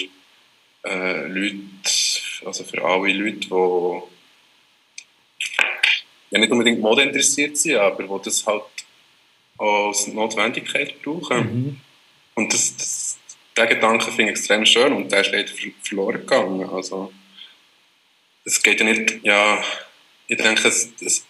äh, 0.84 1.26
Leute, 1.26 2.13
also 2.46 2.64
für 2.64 2.84
alle 2.84 3.12
Leute, 3.12 3.38
die 3.40 4.02
ja 6.30 6.38
nicht 6.38 6.52
unbedingt 6.52 6.80
Mode 6.80 7.02
interessiert 7.02 7.56
sind, 7.56 7.76
aber 7.76 8.02
die 8.02 8.24
das 8.24 8.46
halt 8.46 8.62
als 9.58 10.06
Notwendigkeit 10.08 11.00
brauchen. 11.02 11.38
Mhm. 11.38 11.80
Und 12.34 12.52
das, 12.52 12.76
das, 12.76 13.18
der 13.56 13.66
Gedanke 13.66 14.06
finde 14.06 14.32
ich 14.32 14.38
extrem 14.38 14.66
schön 14.66 14.92
und 14.92 15.12
der 15.12 15.20
ist 15.20 15.32
leider 15.32 15.52
verloren 15.82 16.20
gegangen. 16.20 16.68
Also, 16.68 17.12
es 18.44 18.62
geht 18.62 18.80
ja 18.80 18.86
nicht, 18.86 19.24
ja, 19.24 19.62
ich 20.26 20.36
denke, 20.36 20.68
es, 20.68 20.90
es, 21.00 21.24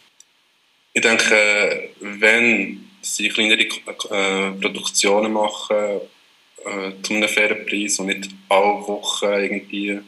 ich 0.93 1.03
denke, 1.03 1.91
wenn 2.01 2.89
sie 3.03 3.29
kleinere 3.29 3.61
äh, 3.61 4.53
Produktionen 4.61 5.33
machen, 5.33 6.01
äh, 6.65 6.93
zu 7.03 7.13
einem 7.13 7.29
fairen 7.29 7.67
Preis 7.67 7.99
und 7.99 8.07
nicht 8.07 8.31
alle 8.49 8.87
Wochen 8.87 9.27
irgendwie 9.27 10.01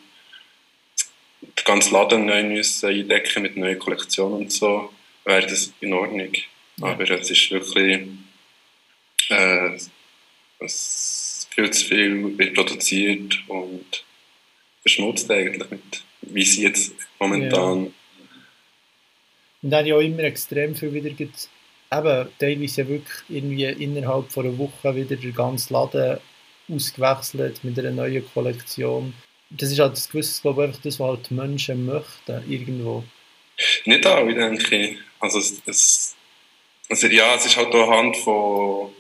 den 1.47 1.65
ganzen 1.65 1.95
Laden 1.95 2.27
neu 2.27 2.43
müssen 2.45 2.89
eindecken 2.89 3.43
mit 3.43 3.57
neuen 3.57 3.79
Kollektionen 3.79 4.43
und 4.43 4.53
so, 4.53 4.91
wäre 5.25 5.47
das 5.47 5.73
in 5.81 5.93
Ordnung. 5.93 6.33
Aber 6.81 7.11
es 7.11 7.31
ist 7.31 7.51
wirklich 7.51 8.01
äh, 9.31 9.79
es 10.59 11.49
viel 11.51 11.71
zu 11.71 11.87
viel 11.87 12.39
wird 12.39 12.55
produziert 12.55 13.43
und 13.49 14.05
verschmutzt 14.83 15.31
eigentlich 15.31 15.71
mit, 15.71 16.05
wie 16.23 16.45
sie 16.45 16.63
jetzt 16.63 16.95
momentan. 17.19 17.85
Ja. 17.85 17.91
Und 19.63 19.71
dann 19.71 19.87
ja 19.87 19.97
auch 19.97 20.01
immer 20.01 20.25
extrem 20.25 20.75
viel 20.75 20.93
wieder 20.93 21.11
gibt, 21.11 21.49
eben 21.93 22.29
teilweise 22.39 22.83
ja 22.83 22.89
wirklich 22.89 23.19
irgendwie 23.29 23.65
innerhalb 23.65 24.31
von 24.31 24.47
einer 24.47 24.59
Woche 24.59 24.95
wieder 24.95 25.17
der 25.17 25.33
ganze 25.33 25.73
Laden 25.73 26.19
ausgewechselt 26.69 27.65
mit 27.65 27.79
einer 27.79 27.91
neuen 27.91 28.25
Kollektion. 28.33 29.15
Das 29.51 29.71
ist 29.71 29.79
halt 29.79 29.93
das 29.93 30.09
Gewisse, 30.09 30.43
glaube 30.43 30.63
ich, 30.63 30.69
einfach 30.69 30.83
das, 30.83 30.99
was 30.99 31.09
halt 31.09 31.31
die 31.31 31.35
Menschen 31.35 31.87
möchten, 31.87 32.51
irgendwo. 32.51 33.05
Nicht 33.85 34.07
alle, 34.07 34.35
denke 34.35 34.77
ich. 34.77 34.99
Also, 35.21 35.39
es, 35.39 35.63
es, 35.67 36.17
also 36.89 37.07
ja, 37.07 37.35
es 37.35 37.47
ist 37.47 37.57
halt 37.57 37.75
auch 37.75 37.89
anhand 37.89 38.17
von, 38.17 38.91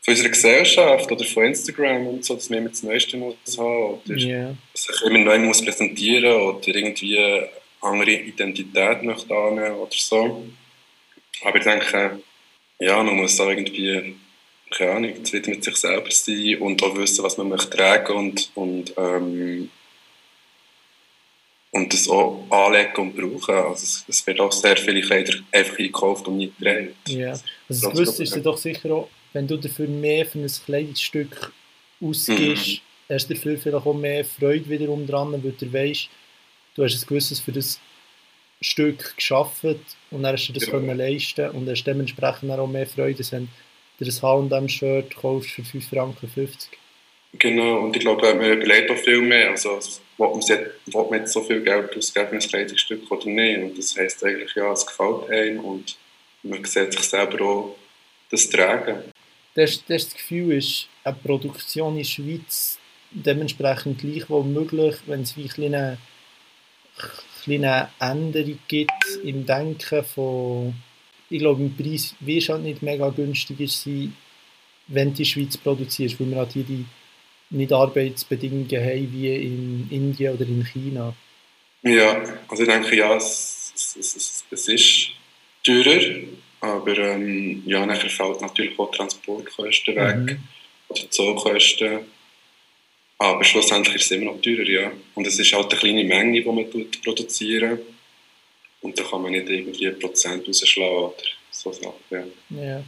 von 0.00 0.14
unserer 0.14 0.28
Gesellschaft 0.28 1.10
oder 1.10 1.24
von 1.24 1.44
Instagram 1.44 2.06
und 2.06 2.24
so, 2.24 2.34
dass 2.34 2.48
man 2.50 2.60
immer 2.60 2.70
das 2.70 2.82
Neueste 2.82 3.16
muss 3.16 3.36
haben 3.58 4.00
oder 4.06 4.16
yeah. 4.16 4.56
sich 4.74 5.02
immer 5.02 5.18
neu 5.18 5.38
muss 5.38 5.62
präsentieren 5.62 6.40
oder 6.40 6.68
irgendwie 6.68 7.18
eine 7.18 7.48
andere 7.80 8.12
Identität 8.12 9.02
möchte 9.02 9.34
annehmen 9.34 9.74
oder 9.74 9.90
so. 9.92 10.46
Aber 11.42 11.58
ich 11.58 11.64
denke, 11.64 12.20
ja, 12.78 13.02
man 13.02 13.16
muss 13.16 13.38
auch 13.40 13.48
irgendwie 13.48 14.16
keine 14.70 14.92
Ahnung, 14.92 15.24
zufrieden 15.24 15.50
mit 15.50 15.64
sich 15.64 15.76
selber 15.76 16.10
sein 16.10 16.58
und 16.58 16.82
auch 16.82 16.96
wissen, 16.96 17.24
was 17.24 17.36
man 17.36 17.48
möchte 17.48 17.70
tragen 17.70 18.12
und, 18.12 18.50
und, 18.54 18.94
ähm, 18.96 19.70
und 21.72 21.92
das 21.92 22.08
auch 22.08 22.46
anlegen 22.50 22.96
und 22.96 23.16
brauchen. 23.16 23.54
Also 23.54 23.84
es, 23.84 24.04
es 24.08 24.26
wird 24.26 24.40
auch 24.40 24.52
sehr 24.52 24.76
viele 24.76 25.00
Kleider 25.00 25.34
einfach 25.52 25.78
eingekauft 25.78 26.28
und 26.28 26.36
nicht 26.36 26.56
getragen. 26.58 26.94
Ja, 27.08 27.30
also 27.30 27.44
das 27.68 27.82
Gewisse 27.92 28.22
ist 28.22 28.34
ja 28.34 28.40
doch 28.40 28.58
sicher 28.58 28.90
auch, 28.92 29.08
wenn 29.32 29.46
du 29.46 29.56
dafür 29.56 29.88
mehr 29.88 30.26
für 30.26 30.38
ein 30.38 30.46
Kleidungsstück 30.46 31.52
ausgibst, 32.00 32.82
mhm. 33.08 33.14
hast 33.14 33.28
du 33.28 33.34
dafür 33.34 33.58
vielleicht 33.58 33.86
auch 33.86 33.94
mehr 33.94 34.24
Freude 34.24 34.68
wiederum 34.68 35.06
dran, 35.06 35.32
weil 35.32 35.52
du 35.52 35.72
weißt, 35.72 36.08
du 36.76 36.84
hast 36.84 37.02
ein 37.02 37.06
gewisses 37.06 37.40
für 37.40 37.52
das 37.52 37.80
Stück 38.60 39.16
geschaffen 39.16 39.80
und 40.10 40.22
dann 40.22 40.34
hast 40.34 40.48
du 40.48 40.52
das 40.52 40.66
ja. 40.66 40.72
können 40.72 40.96
leisten 40.96 41.50
und 41.50 41.68
hast 41.68 41.84
dementsprechend 41.84 42.50
auch 42.50 42.66
mehr 42.66 42.86
Freude, 42.86 43.24
wenn 43.30 43.48
ein 44.00 44.22
H&M-Shirt 44.22 45.16
kaufst 45.16 45.50
für 45.50 45.62
5,50 45.62 45.88
Franken. 45.88 46.56
Genau, 47.38 47.80
und 47.80 47.96
ich 47.96 48.02
glaube, 48.02 48.34
man 48.34 48.52
überlegt 48.52 48.90
auch 48.90 48.96
viel 48.96 49.20
mehr. 49.20 49.50
Also, 49.50 49.78
will 50.18 50.28
man, 51.10 51.20
jetzt 51.20 51.32
so 51.32 51.42
viel 51.42 51.62
Geld 51.62 51.96
ausgeben 51.96 52.28
für 52.28 52.34
ein 52.34 52.40
Kleidungsstück 52.40 53.10
oder 53.10 53.26
nicht? 53.26 53.62
Und 53.62 53.78
das 53.78 53.96
heisst 53.96 54.24
eigentlich, 54.24 54.54
ja, 54.56 54.72
es 54.72 54.86
gefällt 54.86 55.30
einem 55.30 55.60
und 55.60 55.96
man 56.42 56.64
sieht 56.64 56.92
sich 56.92 57.02
selber 57.02 57.44
auch 57.44 57.76
das 58.30 58.48
Tragen. 58.48 59.04
Das, 59.54 59.84
das 59.86 60.12
Gefühl 60.12 60.54
ist, 60.54 60.88
eine 61.04 61.16
Produktion 61.16 61.92
in 61.92 61.98
der 61.98 62.04
Schweiz 62.04 62.78
dementsprechend 63.10 64.00
gleich 64.00 64.28
wohl 64.28 64.44
möglich, 64.44 64.96
wenn 65.06 65.22
es 65.22 65.36
wie 65.36 65.50
eine 65.64 65.98
kleine 67.42 67.90
Änderung 67.98 68.58
gibt 68.68 69.04
im 69.24 69.46
Denken 69.46 70.04
von 70.04 70.74
ich 71.30 71.38
glaube, 71.38 71.62
im 71.62 71.76
Preis 71.76 72.14
wird 72.20 72.48
halt 72.48 72.64
nicht 72.64 72.82
mega 72.82 73.08
günstiger 73.08 73.68
sein, 73.68 74.12
wenn 74.88 75.08
du 75.08 75.10
in 75.10 75.14
der 75.14 75.24
Schweiz 75.24 75.56
produzierst, 75.56 76.20
weil 76.20 76.30
wir 76.30 76.36
halt 76.36 76.52
hier 76.52 76.64
die 76.64 76.84
nicht 77.50 77.72
Arbeitsbedingungen 77.72 78.68
haben 78.70 79.12
wie 79.12 79.34
in 79.34 79.88
Indien 79.90 80.34
oder 80.34 80.46
in 80.46 80.64
China. 80.64 81.14
Ja, 81.82 82.22
also 82.48 82.62
ich 82.62 82.68
denke, 82.68 82.96
ja, 82.96 83.16
es, 83.16 83.72
es, 83.74 83.96
es, 83.96 84.44
es 84.50 84.68
ist 84.68 85.10
teurer, 85.64 86.00
aber 86.60 86.98
ähm, 86.98 87.62
ja, 87.66 87.86
nachher 87.86 88.10
fällt 88.10 88.40
natürlich 88.40 88.78
auch 88.78 88.90
Transportkosten 88.90 89.96
weg 89.96 90.16
mhm. 90.16 90.38
oder 90.88 91.10
Zollkosten. 91.10 92.00
Aber 93.18 93.44
schlussendlich 93.44 93.96
ist 93.96 94.04
es 94.04 94.10
immer 94.12 94.32
noch 94.32 94.40
teurer, 94.40 94.68
ja. 94.68 94.92
Und 95.14 95.26
es 95.26 95.38
ist 95.38 95.52
halt 95.52 95.70
eine 95.70 95.80
kleine 95.80 96.04
Menge, 96.04 96.40
die 96.40 96.46
man 96.46 96.66
produziert. 97.04 97.80
Und 98.82 98.98
da 98.98 99.02
kann 99.04 99.22
man 99.22 99.32
nicht 99.32 99.48
irgendwie 99.48 99.88
ein 99.88 99.98
Prozent 99.98 100.46
rausschlagen 100.46 100.96
oder 100.96 101.14
so 101.50 101.72
Sachen. 101.72 101.92
Ja. 102.10 102.24
ja. 102.50 102.84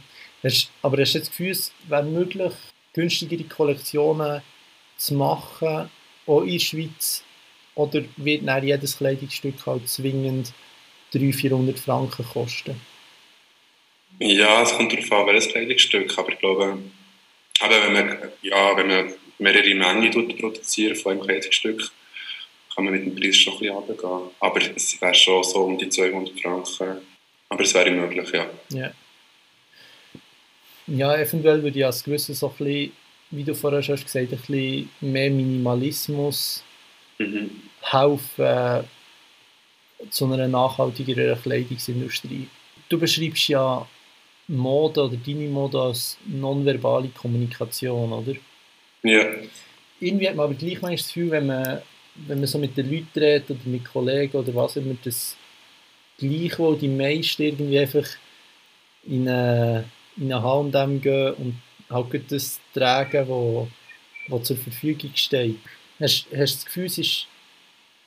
Aber 0.81 0.97
hast 0.97 1.13
du 1.13 1.19
das 1.19 1.29
Gefühl, 1.29 1.51
es 1.51 1.71
wäre 1.87 2.03
möglich, 2.03 2.53
günstigere 2.93 3.43
Kollektionen 3.43 4.41
zu 4.97 5.13
machen, 5.13 5.89
auch 6.25 6.41
in 6.41 6.51
der 6.51 6.59
Schweiz? 6.59 7.23
Oder 7.75 8.03
wird 8.17 8.47
dann 8.47 8.65
jedes 8.65 8.97
Kleidungsstück 8.97 9.65
halt 9.65 9.87
zwingend 9.87 10.53
300, 11.11 11.35
400 11.35 11.79
Franken 11.79 12.25
kosten? 12.25 12.79
Ja, 14.19 14.61
es 14.61 14.73
kommt 14.73 14.93
darauf 14.93 15.11
an, 15.11 15.27
welches 15.27 15.49
Kleidungsstück. 15.49 16.17
Aber 16.17 16.29
ich 16.29 16.39
glaube, 16.39 16.77
aber 17.59 17.83
wenn 17.83 17.93
man, 17.93 18.17
ja, 18.41 18.77
wenn 18.77 18.87
man 18.87 19.13
mehrere 19.39 19.73
Mengen 19.73 20.37
produziert 20.37 20.97
von 20.97 21.13
einem 21.13 21.21
Kleidungsstück, 21.21 21.91
kann 22.75 22.85
man 22.85 22.93
mit 22.93 23.05
dem 23.05 23.15
Preis 23.15 23.35
schon 23.35 23.53
ein 23.53 23.59
bisschen 23.59 23.75
runtergehen. 23.75 24.29
Aber 24.39 24.61
es 24.75 25.01
wäre 25.01 25.13
schon 25.13 25.43
so 25.43 25.59
um 25.59 25.77
die 25.77 25.89
200 25.89 26.39
Franken. 26.39 27.01
Aber 27.49 27.61
es 27.61 27.73
wäre 27.73 27.91
möglich, 27.91 28.31
ja. 28.33 28.49
Ja, 28.69 28.91
ja 30.87 31.15
eventuell 31.17 31.61
würde 31.61 31.77
ich 31.77 31.85
als 31.85 32.03
gewisses 32.03 32.39
so 32.39 32.47
ein 32.47 32.55
bisschen, 32.57 32.91
wie 33.31 33.43
du 33.43 33.53
vorher 33.53 33.83
schon 33.83 33.95
gesagt 33.95 34.11
hast, 34.11 34.25
ein 34.25 34.27
bisschen 34.39 34.89
mehr 35.01 35.29
Minimalismus 35.29 36.63
mhm. 37.19 37.51
helfen 37.81 38.45
äh, 38.45 38.83
zu 40.09 40.25
einer 40.25 40.47
nachhaltigeren 40.47 41.39
Kleidungsindustrie. 41.41 42.47
Du 42.89 42.99
beschreibst 42.99 43.47
ja 43.47 43.87
Mode 44.47 45.03
oder 45.03 45.17
deine 45.17 45.47
Mode 45.47 45.79
als 45.79 46.17
nonverbale 46.25 47.09
Kommunikation, 47.09 48.11
oder? 48.11 48.35
Ja. 49.03 49.25
Irgendwie 49.99 50.27
hat 50.27 50.35
man 50.35 50.45
aber 50.45 50.55
gleich 50.55 50.79
das 50.79 51.07
Gefühl, 51.07 51.31
wenn 51.31 51.47
man 51.47 51.81
wenn 52.15 52.39
man 52.39 52.47
so 52.47 52.57
mit 52.57 52.77
den 52.77 52.91
Leuten 52.91 53.19
redet 53.19 53.49
oder 53.49 53.59
mit 53.65 53.85
Kollegen 53.85 54.37
oder 54.37 54.53
was 54.55 54.75
immer, 54.75 54.95
das 55.03 55.35
gleich, 56.17 56.57
wo 56.59 56.73
die 56.75 56.87
meisten 56.87 57.43
irgendwie 57.43 57.79
einfach 57.79 58.07
in 59.05 59.27
eine, 59.27 59.85
in 60.17 60.31
eine 60.31 60.43
H&M 60.43 61.01
gehen 61.01 61.33
und 61.33 61.55
halt 61.89 62.31
das 62.31 62.59
tragen, 62.73 63.27
wo 63.27 63.67
zur 64.39 64.57
Verfügung 64.57 65.11
steht. 65.15 65.57
Hast, 65.99 66.27
du 66.31 66.37
das 66.37 66.65
Gefühl, 66.65 66.85
es 66.85 66.97
ist 66.97 67.27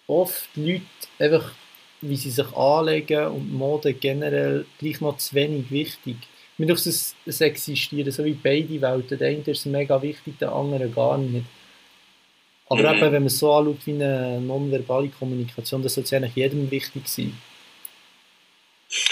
oft 0.06 0.48
Leute 0.56 0.82
einfach, 1.18 1.52
wie 2.00 2.16
sie 2.16 2.30
sich 2.30 2.52
anlegen 2.54 3.26
und 3.28 3.52
Mode 3.52 3.94
generell 3.94 4.66
gleich 4.78 5.00
noch 5.00 5.16
zu 5.18 5.34
wenig 5.34 5.70
wichtig. 5.70 6.16
Mir 6.58 6.72
es, 6.72 7.14
es 7.26 7.40
existieren 7.40 8.10
so 8.10 8.24
wie 8.24 8.32
beide 8.32 8.80
Welten. 8.80 9.18
Der 9.18 9.28
eine 9.28 9.42
ist 9.42 9.66
mega 9.66 10.00
wichtig, 10.00 10.38
der 10.38 10.52
andere 10.52 10.88
gar 10.88 11.18
nicht. 11.18 11.44
Aber 12.68 12.82
mhm. 12.82 12.98
eben, 12.98 13.12
wenn 13.12 13.22
man 13.22 13.26
es 13.26 13.38
so 13.38 13.52
anschaut 13.52 13.86
wie 13.86 13.92
eine 13.92 14.40
nonverbale 14.40 15.08
Kommunikation, 15.08 15.82
das 15.82 15.94
sollte 15.94 16.16
eigentlich 16.16 16.34
jedem 16.34 16.70
wichtig 16.70 17.06
sein. 17.06 17.36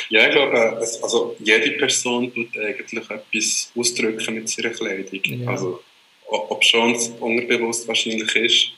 Ja, 0.09 0.27
ich 0.27 0.33
glaube, 0.33 0.79
also 1.03 1.37
jede 1.41 1.73
Person 1.73 2.33
tut 2.33 2.57
eigentlich 2.59 3.11
etwas 3.11 3.73
ausdrücken 3.77 4.35
mit 4.35 4.59
ihrer 4.59 4.71
Kleidung. 4.71 5.21
Ja. 5.25 5.51
Also, 5.51 5.83
ob 6.27 6.65
schon 6.65 6.93
es 6.93 7.09
unterbewusst 7.21 7.87
wahrscheinlich 7.87 8.35
ist, 8.37 8.69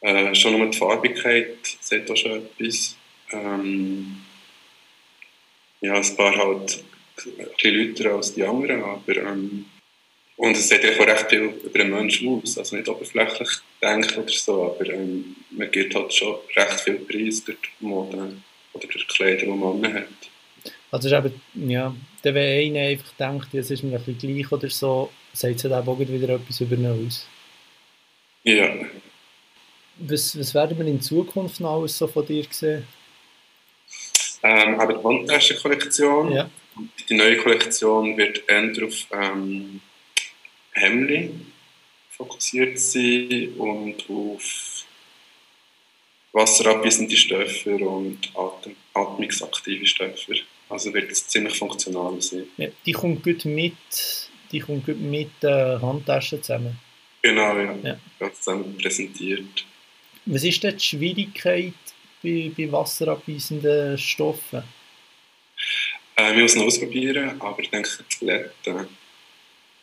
äh, 0.00 0.34
schon 0.34 0.58
nur 0.58 0.70
die 0.70 0.78
Farbigkeit 0.78 1.58
sieht 1.80 2.10
auch 2.10 2.16
schon 2.16 2.32
etwas. 2.58 2.96
Ähm, 3.32 4.22
ja, 5.82 5.94
ein 5.94 6.16
paar 6.16 6.36
halt 6.36 6.82
die 7.62 7.70
Leute 7.70 8.12
als 8.12 8.34
die 8.34 8.44
anderen, 8.44 8.82
aber 8.82 9.16
ähm, 9.16 9.66
und 10.40 10.56
es 10.56 10.70
sieht 10.70 10.82
auch 10.86 11.06
recht 11.06 11.28
viel 11.28 11.54
über 11.64 11.80
einen 11.80 11.90
Menschen 11.90 12.40
aus, 12.42 12.56
also 12.56 12.74
nicht 12.74 12.88
oberflächlich 12.88 13.50
denkt 13.82 14.16
oder 14.16 14.32
so, 14.32 14.74
aber 14.74 14.88
ähm, 14.88 15.36
man 15.50 15.70
gibt 15.70 15.94
halt 15.94 16.14
schon 16.14 16.36
recht 16.56 16.80
viel 16.80 16.94
Preis 16.94 17.44
durch 17.44 17.58
die 17.60 17.84
Mode 17.84 18.36
oder 18.72 18.86
durch 18.88 19.06
die 19.06 19.14
Kleider, 19.14 19.44
die 19.44 19.46
man 19.46 19.94
hat. 19.94 20.06
Also 20.90 21.08
ist 21.08 21.14
eben, 21.14 21.70
ja, 21.70 21.94
wenn 22.22 22.36
einer 22.36 22.88
einfach 22.88 23.12
denkt, 23.18 23.52
es 23.52 23.70
ist 23.70 23.82
mir 23.82 23.98
ein 23.98 24.02
bisschen 24.02 24.34
gleich 24.34 24.50
oder 24.50 24.70
so, 24.70 25.10
sagt 25.34 25.56
es 25.56 25.64
halt 25.64 25.86
auch 25.86 25.98
wieder 25.98 26.34
etwas 26.34 26.60
über 26.62 26.74
ihn 26.74 26.86
aus. 26.86 27.28
Ja. 28.42 28.72
Was, 29.98 30.38
was 30.38 30.54
werden 30.54 30.78
wir 30.78 30.86
in 30.86 31.02
Zukunft 31.02 31.60
noch 31.60 31.82
alles 31.82 31.98
so 31.98 32.06
von 32.08 32.24
dir 32.24 32.46
sehen? 32.50 32.86
Ähm, 34.42 34.80
aber 34.80 34.94
die 34.94 35.04
Wandtaschenkollektion. 35.04 36.32
Ja. 36.32 36.48
Die 37.10 37.14
neue 37.14 37.36
Kollektion 37.36 38.16
wird 38.16 38.42
eher 38.48 38.70
auf 38.86 39.06
ähm, 39.12 39.82
Hemli 40.72 41.30
fokussiert 42.10 42.78
sein 42.78 43.54
und 43.58 44.04
auf 44.08 44.84
wasserabweisende 46.32 47.16
Stoffe 47.16 47.74
und 47.76 48.30
atem 48.34 48.76
atmungsaktive 48.94 49.86
Stoffe. 49.86 50.34
Also 50.68 50.94
wird 50.94 51.10
es 51.10 51.26
ziemlich 51.26 51.58
funktional 51.58 52.20
sein. 52.20 52.44
Ja, 52.56 52.68
die 52.86 52.92
kommt 52.92 53.24
gut 53.24 53.44
mit, 53.44 53.72
die 54.52 54.60
kommt 54.60 54.86
gut 54.86 55.00
mit 55.00 55.32
äh, 55.42 55.78
Handtaschen 55.78 56.42
zusammen. 56.42 56.78
Genau, 57.22 57.56
ja. 57.56 57.76
ja. 57.82 58.00
Ganz 58.18 58.40
zusammen 58.40 58.76
präsentiert. 58.78 59.64
Was 60.26 60.44
ist 60.44 60.62
denn 60.62 60.76
die 60.76 60.84
Schwierigkeit 60.84 61.74
bei, 62.22 62.52
bei 62.56 62.70
wasserabweisenden 62.70 63.98
Stoffen? 63.98 64.62
Äh, 66.16 66.34
wir 66.34 66.42
müssen 66.42 66.62
ausprobieren, 66.62 67.40
aber 67.40 67.58
ich 67.58 67.70
denke, 67.70 67.90
die 67.98 68.18
Glätten. 68.24 68.86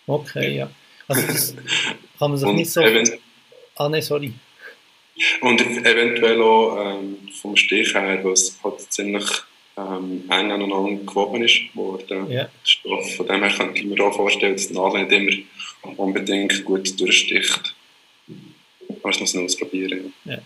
Okay, 0.08 0.56
ja. 0.56 0.70
Also 1.08 1.28
das 1.28 1.56
kann 2.18 2.32
man 2.32 2.38
sich 2.38 2.50
nicht 2.54 2.72
so... 2.72 2.82
Ah, 3.76 3.90
nein, 3.90 4.02
sorry. 4.02 4.34
Und 5.42 5.62
eventuell 5.62 6.42
auch 6.42 7.00
ähm, 7.00 7.18
vom 7.42 7.56
Stich 7.56 7.94
her, 7.94 8.24
es 8.26 8.58
halt 8.64 8.92
ziemlich 8.92 9.26
ähm, 9.78 10.24
eng 10.30 10.52
aneinander 10.52 11.04
gewoben 11.06 11.44
ist. 11.44 11.60
Ja. 12.30 12.50
Stoff. 12.64 13.16
Von 13.16 13.28
dem 13.28 13.44
her 13.44 13.52
kann 13.52 13.76
ich 13.76 13.84
mir 13.84 14.04
auch 14.04 14.16
vorstellen, 14.16 14.54
dass 14.54 14.68
die 14.68 14.74
Nadel 14.74 15.06
nicht 15.06 15.46
immer 15.84 16.00
unbedingt 16.00 16.66
gut 16.66 17.00
durchsticht. 17.00 17.76
Aber 18.90 19.12
das 19.12 19.20
muss 19.20 19.34
man 19.36 19.46
ausprobieren. 19.46 20.14
Ja. 20.26 20.40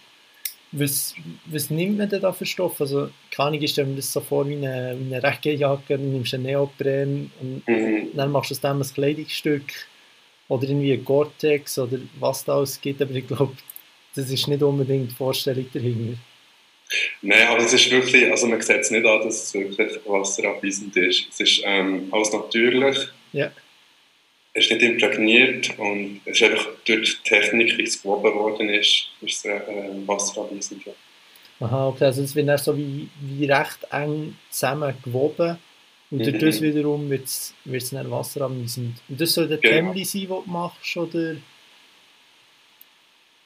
Was, 0.74 1.16
was 1.46 1.70
nimmt 1.70 1.98
man 1.98 2.08
denn 2.08 2.22
da 2.22 2.32
für 2.32 2.46
Stoff? 2.46 2.80
Also, 2.80 3.10
keine 3.30 3.58
ich 3.58 3.72
stelle 3.72 3.90
mir 3.90 3.98
das 3.98 4.12
so 4.12 4.22
vor 4.22 4.48
wie 4.48 4.56
eine, 4.56 4.98
wie 4.98 5.14
eine 5.14 5.24
Regenjacke, 5.24 5.98
du 5.98 6.04
nimmst 6.04 6.34
einen 6.34 6.44
Neopren 6.44 7.32
und 7.42 7.68
mhm. 7.68 8.08
dann 8.14 8.32
machst 8.32 8.52
du 8.52 8.56
aus 8.56 8.62
dem 8.62 8.82
ein 8.82 8.94
Kleidungsstück 8.94 9.64
oder 10.48 10.64
irgendwie 10.64 10.94
ein 10.94 11.04
Gore-Tex 11.04 11.78
oder 11.80 11.98
was 12.20 12.46
da 12.46 12.58
alles 12.58 12.80
gibt, 12.80 13.02
aber 13.02 13.12
ich 13.12 13.28
glaube, 13.28 13.56
das 14.16 14.30
ist 14.30 14.48
nicht 14.48 14.64
unbedingt 14.64 15.12
die 15.12 15.16
Vorstellung 15.16 15.66
dahinter. 15.74 16.18
Nein, 17.22 17.48
aber 17.48 17.60
es 17.60 17.74
ist 17.74 17.90
wirklich, 17.90 18.30
also 18.30 18.48
man 18.48 18.62
sieht 18.62 18.78
es 18.78 18.92
nicht 18.92 19.06
an, 19.06 19.22
dass 19.22 19.44
es 19.44 19.54
wirklich 19.54 20.00
wasserabweisend 20.06 20.96
ist. 20.98 21.28
Es 21.30 21.40
ist 21.40 21.62
ähm, 21.66 22.08
alles 22.12 22.34
natürlich. 22.34 22.98
Ja. 23.32 23.52
Es 24.54 24.66
ist 24.66 24.72
nicht 24.72 24.82
imprägniert 24.82 25.78
und 25.78 26.22
es 26.26 26.42
ist 26.42 26.44
einfach 26.44 26.68
durch 26.86 27.22
die 27.22 27.30
Technik, 27.30 27.78
wie 27.78 27.84
es 27.84 28.02
gewoben 28.02 28.34
worden 28.36 28.70
ist, 28.70 29.08
ist 29.22 29.46
es 29.46 29.46
äh, 29.46 29.62
wasserabweisend. 30.06 30.86
Ja. 30.86 30.94
Aha, 31.62 31.88
okay, 31.88 32.06
also 32.06 32.24
es 32.24 32.36
wird 32.36 32.50
dann 32.50 32.58
so 32.58 32.76
wie, 32.76 33.08
wie 33.22 33.46
recht 33.46 33.80
eng 33.92 34.36
zusammen 34.50 34.94
gewoben 35.04 35.58
und 36.10 36.26
mhm. 36.26 36.40
das 36.40 36.62
wiederum 36.62 37.10
wird 37.10 37.26
es, 37.26 37.54
dann 37.92 38.12
wasserabweisend. 38.12 38.98
Und 39.08 39.22
das 39.22 39.34
soll 39.34 39.48
der 39.48 39.58
genau. 39.60 39.76
Temli 39.76 40.04
sein, 40.04 40.22
den 40.22 40.30
du 40.30 40.44
machst, 40.48 40.98
oder? 40.98 41.36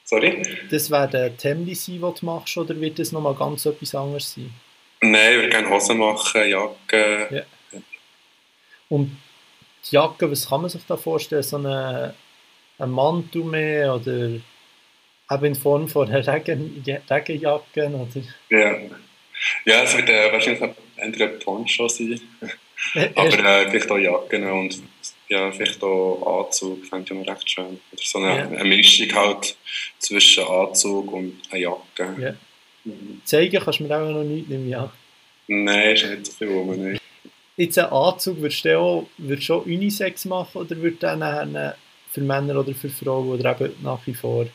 Sorry? 0.04 0.42
Das 0.70 0.90
wäre 0.90 1.08
der 1.08 1.36
Temli 1.36 1.74
sein, 1.76 2.00
den 2.00 2.14
du 2.14 2.26
machst, 2.26 2.56
oder 2.56 2.80
wird 2.80 2.98
das 2.98 3.12
nochmal 3.12 3.34
ganz 3.34 3.64
etwas 3.66 3.94
anderes 3.94 4.34
sein? 4.34 4.50
Nein, 5.02 5.36
würde 5.36 5.50
gerne 5.50 5.70
Hosen 5.70 5.98
machen, 5.98 6.48
Jacke. 6.48 7.28
Ja. 7.30 7.80
Und 8.88 9.16
die 9.86 9.94
Jacke, 9.94 10.30
was 10.30 10.48
kann 10.48 10.62
man 10.62 10.70
sich 10.70 10.82
da 10.86 10.96
vorstellen? 10.96 11.42
So 11.42 11.56
eine, 11.56 12.14
ein 12.78 12.90
Mantel 12.90 13.44
mehr 13.44 13.94
oder 13.94 14.12
eben 15.30 15.44
in 15.44 15.54
Form 15.54 15.88
von 15.88 16.08
Regen, 16.08 16.84
Regenjacke? 17.08 17.84
Oder? 17.84 18.08
Ja. 18.50 18.76
ja, 19.64 19.82
es 19.82 19.96
wird 19.96 20.08
äh, 20.08 20.32
wahrscheinlich 20.32 20.70
entweder 20.96 21.32
ein 21.32 21.38
Poncho 21.38 21.88
sein, 21.88 22.20
aber 23.14 23.38
äh, 23.38 23.70
vielleicht 23.70 23.90
auch 23.90 23.98
Jacken 23.98 24.44
und 24.50 24.82
ja, 25.28 25.50
vielleicht 25.50 25.82
auch 25.82 26.44
Anzug, 26.46 26.86
fände 26.86 27.12
ich 27.12 27.18
noch 27.18 27.34
recht 27.34 27.50
schön. 27.50 27.80
Oder 27.92 28.02
so 28.02 28.18
eine, 28.18 28.36
ja. 28.36 28.46
eine 28.46 28.64
Mischung 28.64 29.12
halt 29.14 29.56
zwischen 29.98 30.44
Anzug 30.44 31.12
und 31.12 31.40
einer 31.50 31.60
Jacke. 31.60 32.16
Ja. 32.18 32.34
Mhm. 32.84 33.20
Zeigen 33.24 33.60
kannst 33.60 33.80
du 33.80 33.84
mir 33.84 33.96
auch 33.96 34.08
noch 34.08 34.22
nicht 34.22 34.48
im 34.50 34.68
Jahr. 34.68 34.92
Nein, 35.48 35.94
ist 35.94 36.04
nicht 36.04 36.26
so 36.26 36.32
viel 36.32 36.48
rum. 36.48 36.70
Nicht. 36.70 37.02
Jetzt 37.56 37.78
ein 37.78 37.86
Anzug, 37.86 38.40
würdest 38.40 38.64
du 38.64 38.78
auch, 38.78 39.06
würdest 39.18 39.50
auch 39.50 39.64
Unisex 39.64 40.24
machen 40.26 40.58
oder 40.58 40.76
würdest 40.76 41.02
du 41.02 41.06
dann 41.06 41.74
für 42.12 42.20
Männer 42.20 42.60
oder 42.60 42.74
für 42.74 42.90
Frauen 42.90 43.28
oder 43.28 43.60
eben 43.60 43.74
nach 43.82 44.06
wie 44.06 44.14
vor? 44.14 44.46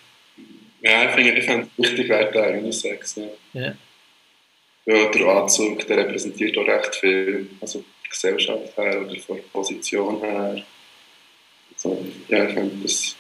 Ja, 0.82 1.06
ich 1.06 1.12
finde, 1.12 1.32
ich 1.34 1.46
finde 1.46 1.68
es 1.78 1.84
wichtig, 1.84 2.10
wäre 2.10 2.32
der 2.32 2.60
Unisex. 2.60 3.16
Ja. 3.16 3.24
ja. 3.54 3.74
Ja, 4.86 5.10
der 5.10 5.28
Anzug, 5.28 5.86
der 5.86 5.98
repräsentiert 5.98 6.58
auch 6.58 6.68
recht 6.68 6.96
viel. 6.96 7.48
Also 7.60 7.84
Gesellschaft 8.10 8.78
her 8.78 9.02
oder 9.02 9.16
von 9.20 9.38
der 9.38 9.44
Position 9.44 10.20
her. 10.20 10.64
Also, 11.74 12.06
ja, 12.28 12.46
ich 12.46 12.54
finde 12.54 12.84
das 12.84 13.16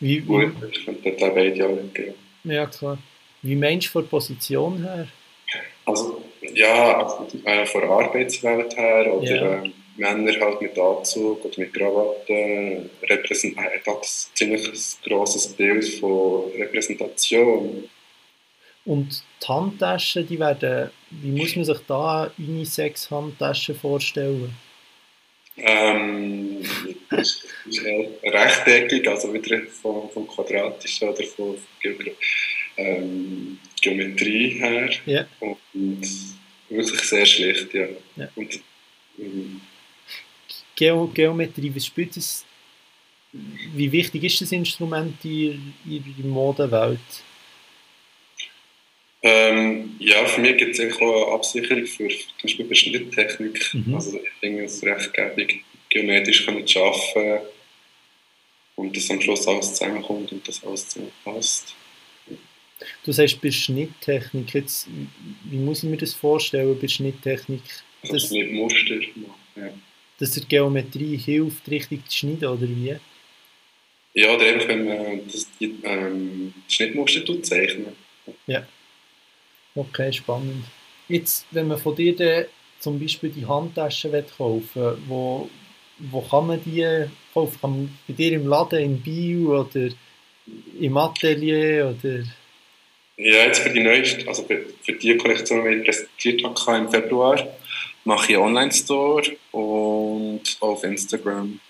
wie, 0.00 0.20
gut. 0.20 0.52
Ich 0.70 0.84
finde 0.84 1.10
das 1.10 1.22
auch 1.22 1.34
beide 1.34 1.64
angeben. 1.64 2.14
Ja, 2.44 2.66
klar. 2.66 2.98
Wie 3.42 3.56
meinst 3.56 3.86
du 3.86 3.92
von 3.92 4.02
der 4.02 4.08
Position 4.08 4.82
her? 4.82 5.08
Also, 5.86 6.23
ja, 6.52 6.98
also, 6.98 7.26
äh, 7.44 7.66
von 7.66 7.80
der 7.80 7.90
Arbeitswelt 7.90 8.76
her 8.76 9.14
oder 9.14 9.36
ja. 9.36 9.62
äh, 9.62 9.70
Männer 9.96 10.40
halt 10.40 10.60
mit 10.60 10.78
Anzug 10.78 11.44
oder 11.44 11.54
mit 11.58 11.72
Krawatte 11.72 12.90
repräsentieren 13.08 13.64
hat 13.64 13.86
ein 13.86 13.98
ziemlich 14.02 14.70
grosses 15.04 15.48
Bild 15.48 15.84
von 16.00 16.50
Repräsentation. 16.58 17.88
Und 18.84 19.22
die 19.42 19.46
Handtaschen, 19.46 20.26
die 20.26 20.38
werden, 20.38 20.90
wie 21.10 21.30
muss 21.30 21.56
man 21.56 21.64
sich 21.64 21.78
da 21.86 22.30
Unisex-Handtaschen 22.36 23.76
vorstellen? 23.76 24.54
Ähm, 25.56 26.62
rechteckig, 28.24 29.08
also 29.08 29.32
wieder 29.32 29.60
vom, 29.80 30.10
vom 30.10 30.26
Quadratischen 30.26 31.08
oder 31.08 31.22
von 31.24 31.56
ähm, 32.76 33.58
Geometrie 33.84 34.48
her. 34.58 34.90
Yeah. 35.06 35.26
Und 35.40 36.06
wirklich 36.68 37.00
sehr 37.00 37.26
schlicht, 37.26 37.72
ja. 37.74 37.86
ja. 38.16 38.28
Und, 38.34 38.60
Geo 40.74 41.06
Geometrie, 41.08 41.72
was 41.74 41.86
spielt 41.86 42.16
das? 42.16 42.44
Wie 43.32 43.90
wichtig 43.90 44.24
ist 44.24 44.40
das 44.40 44.52
Instrument 44.52 45.24
in 45.24 45.74
der 45.84 46.26
Modewelt? 46.26 47.00
Ähm, 49.22 49.96
ja, 49.98 50.24
für 50.26 50.40
mich 50.40 50.56
gibt 50.56 50.78
es 50.78 50.80
auch 50.80 51.00
eine 51.00 51.32
Absicherung 51.32 51.86
für 51.86 52.08
zum 52.08 52.18
Beispiel 52.42 52.66
Beschnitttechnik. 52.66 53.74
Mhm. 53.74 53.94
Also 53.94 54.18
ich 54.18 54.30
finde 54.40 54.64
es 54.64 54.82
recht 54.82 55.12
gäbig, 55.14 55.64
geometrisch 55.88 56.44
können 56.44 56.66
zu 56.66 56.82
arbeiten 56.82 57.46
und 58.76 58.96
dass 58.96 59.10
am 59.10 59.20
Schluss 59.20 59.46
alles 59.48 59.74
zusammenkommt 59.74 60.30
und 60.32 60.46
das 60.46 60.62
alles 60.64 60.88
zusammenpasst. 60.88 61.74
Du 63.04 63.12
sagst 63.12 63.40
Beschnitttechnik, 63.40 64.52
jetzt, 64.54 64.88
wie 65.44 65.56
muss 65.56 65.82
ich 65.82 65.90
mir 65.90 65.96
das 65.96 66.14
vorstellen, 66.14 66.78
Beschnitttechnik? 66.78 67.62
Also 68.02 68.14
das 68.14 68.30
mit 68.30 68.52
Muster 68.52 68.96
ja. 69.56 69.72
Dass 70.18 70.32
der 70.32 70.44
Geometrie 70.44 71.16
hilft, 71.16 71.68
richtig 71.70 72.08
zu 72.08 72.18
schneiden, 72.18 72.48
oder 72.48 72.68
wie? 72.68 72.96
Ja, 74.14 74.34
oder 74.34 74.46
einfach, 74.46 74.68
wenn 74.68 74.84
man 74.84 75.20
das, 75.26 75.48
die 75.58 75.74
ähm, 75.82 76.54
Schnittmuster 76.68 77.42
zeichnet. 77.42 77.94
Ja. 78.46 78.66
Okay, 79.74 80.12
spannend. 80.12 80.64
Jetzt, 81.08 81.46
wenn 81.50 81.68
man 81.68 81.78
von 81.78 81.96
dir 81.96 82.48
zum 82.78 83.00
Beispiel 83.00 83.30
die 83.30 83.46
Handtaschen 83.46 84.12
kaufen 84.36 84.68
will, 84.74 84.98
wo, 85.06 85.50
wo 85.98 86.20
kann 86.20 86.46
man 86.46 86.62
die 86.64 87.06
kaufen? 87.32 87.60
Kann 87.60 87.70
man 87.70 87.98
bei 88.06 88.14
dir 88.14 88.32
im 88.32 88.46
Laden, 88.46 88.80
in 88.80 89.00
Bio 89.00 89.60
oder 89.60 89.88
im 90.80 90.96
Atelier 90.96 91.96
oder... 91.96 92.24
Ja, 93.16 93.44
jetzt 93.44 93.60
für 93.60 93.70
die 93.70 93.80
neueste, 93.80 94.26
also 94.26 94.44
für, 94.44 94.64
für 94.82 94.92
die 94.92 95.16
Kollektion, 95.16 95.64
die 95.64 95.76
ich 95.76 95.84
präsentiert 95.84 96.44
habe 96.44 96.78
im 96.78 96.90
Februar, 96.90 97.56
mache 98.04 98.32
ich 98.32 98.36
einen 98.36 98.46
Online-Store 98.46 99.36
und 99.52 100.42
auf 100.60 100.84
Instagram 100.84 101.60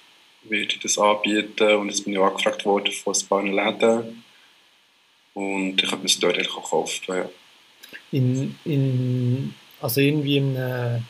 werde 0.44 0.66
ich 0.66 0.78
das 0.80 0.98
anbieten 0.98 1.76
und 1.76 1.90
es 1.90 2.02
bin 2.02 2.14
ich 2.14 2.18
auch 2.18 2.30
angefragt 2.30 2.64
worden 2.64 2.92
von 2.92 3.14
ein 3.14 3.26
paar 3.28 3.42
Läden 3.42 4.24
und 5.34 5.82
ich 5.82 5.90
habe 5.90 6.06
es 6.06 6.18
dort 6.18 6.36
gekauft. 6.36 7.02
Ja 7.08 7.28
in, 8.14 8.54
in, 8.64 9.54
also 9.80 10.00
irgendwie 10.00 10.38
in, 10.38 10.56
äh, 10.56 11.00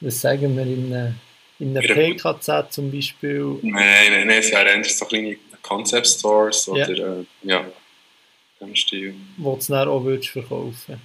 Das 0.00 0.20
sagen 0.20 0.56
wir 0.56 0.64
in, 0.64 0.92
äh, 0.92 1.12
in 1.58 1.76
einer 1.76 1.86
PKZ 1.86 2.72
zum 2.72 2.90
Beispiel. 2.90 3.58
Nein, 3.62 4.12
nein, 4.12 4.26
nein, 4.26 4.38
es 4.38 4.50
wären 4.50 4.68
eigentlich 4.68 4.96
so 4.96 5.04
kleine 5.04 5.36
Concept 5.62 6.06
Stores 6.06 6.68
oder 6.68 6.90
ja, 6.90 7.14
äh, 7.14 7.24
ja 7.42 7.64
dem 8.60 8.74
Stil. 8.76 9.14
Wo 9.36 9.52
du 9.52 9.58
es 9.58 9.66
dann 9.66 9.88
auch 9.88 10.04
würdest 10.04 10.30
verkaufen 10.30 11.00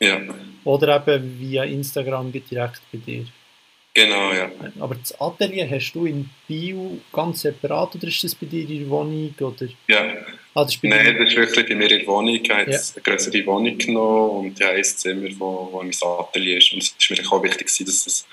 Ja. 0.00 0.20
Oder 0.64 0.96
eben 0.96 1.38
via 1.38 1.64
Instagram 1.64 2.32
direkt 2.32 2.82
bei 2.92 2.98
dir. 2.98 3.26
Genau, 3.94 4.32
ja. 4.32 4.50
Aber 4.78 4.94
das 4.94 5.20
Atelier 5.20 5.68
hast 5.68 5.92
du 5.92 6.06
in 6.06 6.30
Bio 6.46 7.00
ganz 7.12 7.40
separat 7.40 7.96
oder 7.96 8.06
ist 8.06 8.22
das 8.22 8.34
bei 8.34 8.46
dir 8.46 8.68
in 8.68 8.80
der 8.80 8.90
Wohnung? 8.90 9.34
Oder? 9.40 9.66
Ja. 9.88 10.14
Ah, 10.54 10.64
das 10.64 10.78
Nein, 10.82 11.16
das 11.18 11.30
ist 11.30 11.36
wirklich 11.36 11.68
bei 11.68 11.74
mir 11.74 11.90
in 11.90 11.98
der 11.98 12.06
Wohnung. 12.06 12.34
Ich 12.34 12.48
habe 12.48 12.70
jetzt 12.70 12.96
ja. 12.96 13.02
eine 13.02 13.16
größere 13.16 13.46
Wohnung 13.46 13.76
genommen 13.76 14.30
und 14.30 14.58
ja, 14.60 14.70
ein 14.70 14.84
Zimmer, 14.84 15.28
wo, 15.38 15.68
wo 15.72 15.82
mein 15.82 15.92
Atelier 16.00 16.58
ist. 16.58 16.72
Und 16.72 16.78
es 16.78 16.94
ist 16.96 17.10
mir 17.10 17.32
auch 17.32 17.42
wichtig, 17.42 17.66
dass, 17.66 18.06
es, 18.06 18.26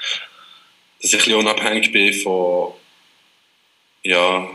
dass 1.01 1.13
ich 1.13 1.27
ein 1.27 1.33
unabhängig 1.33 1.91
bin 1.91 2.13
von 2.13 2.73
ja, 4.03 4.47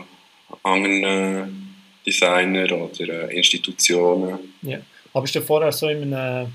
anderen 0.63 1.60
Designern 2.05 2.71
oder 2.71 3.29
äh, 3.29 3.37
Institutionen. 3.37 4.39
Ja. 4.61 4.79
Aber 5.13 5.23
bist 5.23 5.35
du 5.35 5.41
vorher 5.41 5.71
so 5.71 5.87
in 5.89 6.13
einem 6.13 6.53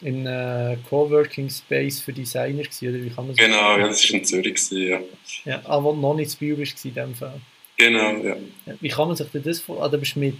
in 0.00 0.26
einem 0.26 0.84
Coworking 0.84 1.48
Space 1.48 2.00
für 2.00 2.12
Designer 2.12 2.62
gewesen, 2.62 2.88
oder 2.88 3.02
wie 3.02 3.10
kann 3.10 3.26
man? 3.26 3.36
Genau, 3.36 3.78
ja, 3.78 3.88
das 3.88 4.08
war 4.10 4.18
in 4.18 4.24
Zürich, 4.24 4.54
gewesen, 4.54 4.86
ja. 4.86 5.00
Ja, 5.44 5.62
aber 5.64 5.92
ah, 5.92 5.96
noch 5.96 6.14
nicht 6.14 6.30
zu 6.30 6.38
Bio 6.38 6.56
bist 6.56 6.84
in 6.84 6.94
dem 6.94 7.14
Fall. 7.14 7.40
Genau, 7.76 8.16
ja. 8.22 8.36
ja. 8.66 8.74
Wie 8.80 8.88
kann 8.88 9.08
man 9.08 9.16
sich 9.16 9.26
das 9.32 9.60
vorstellen? 9.60 9.94
Ah, 9.94 9.96
bist 9.96 10.16
mit, 10.16 10.36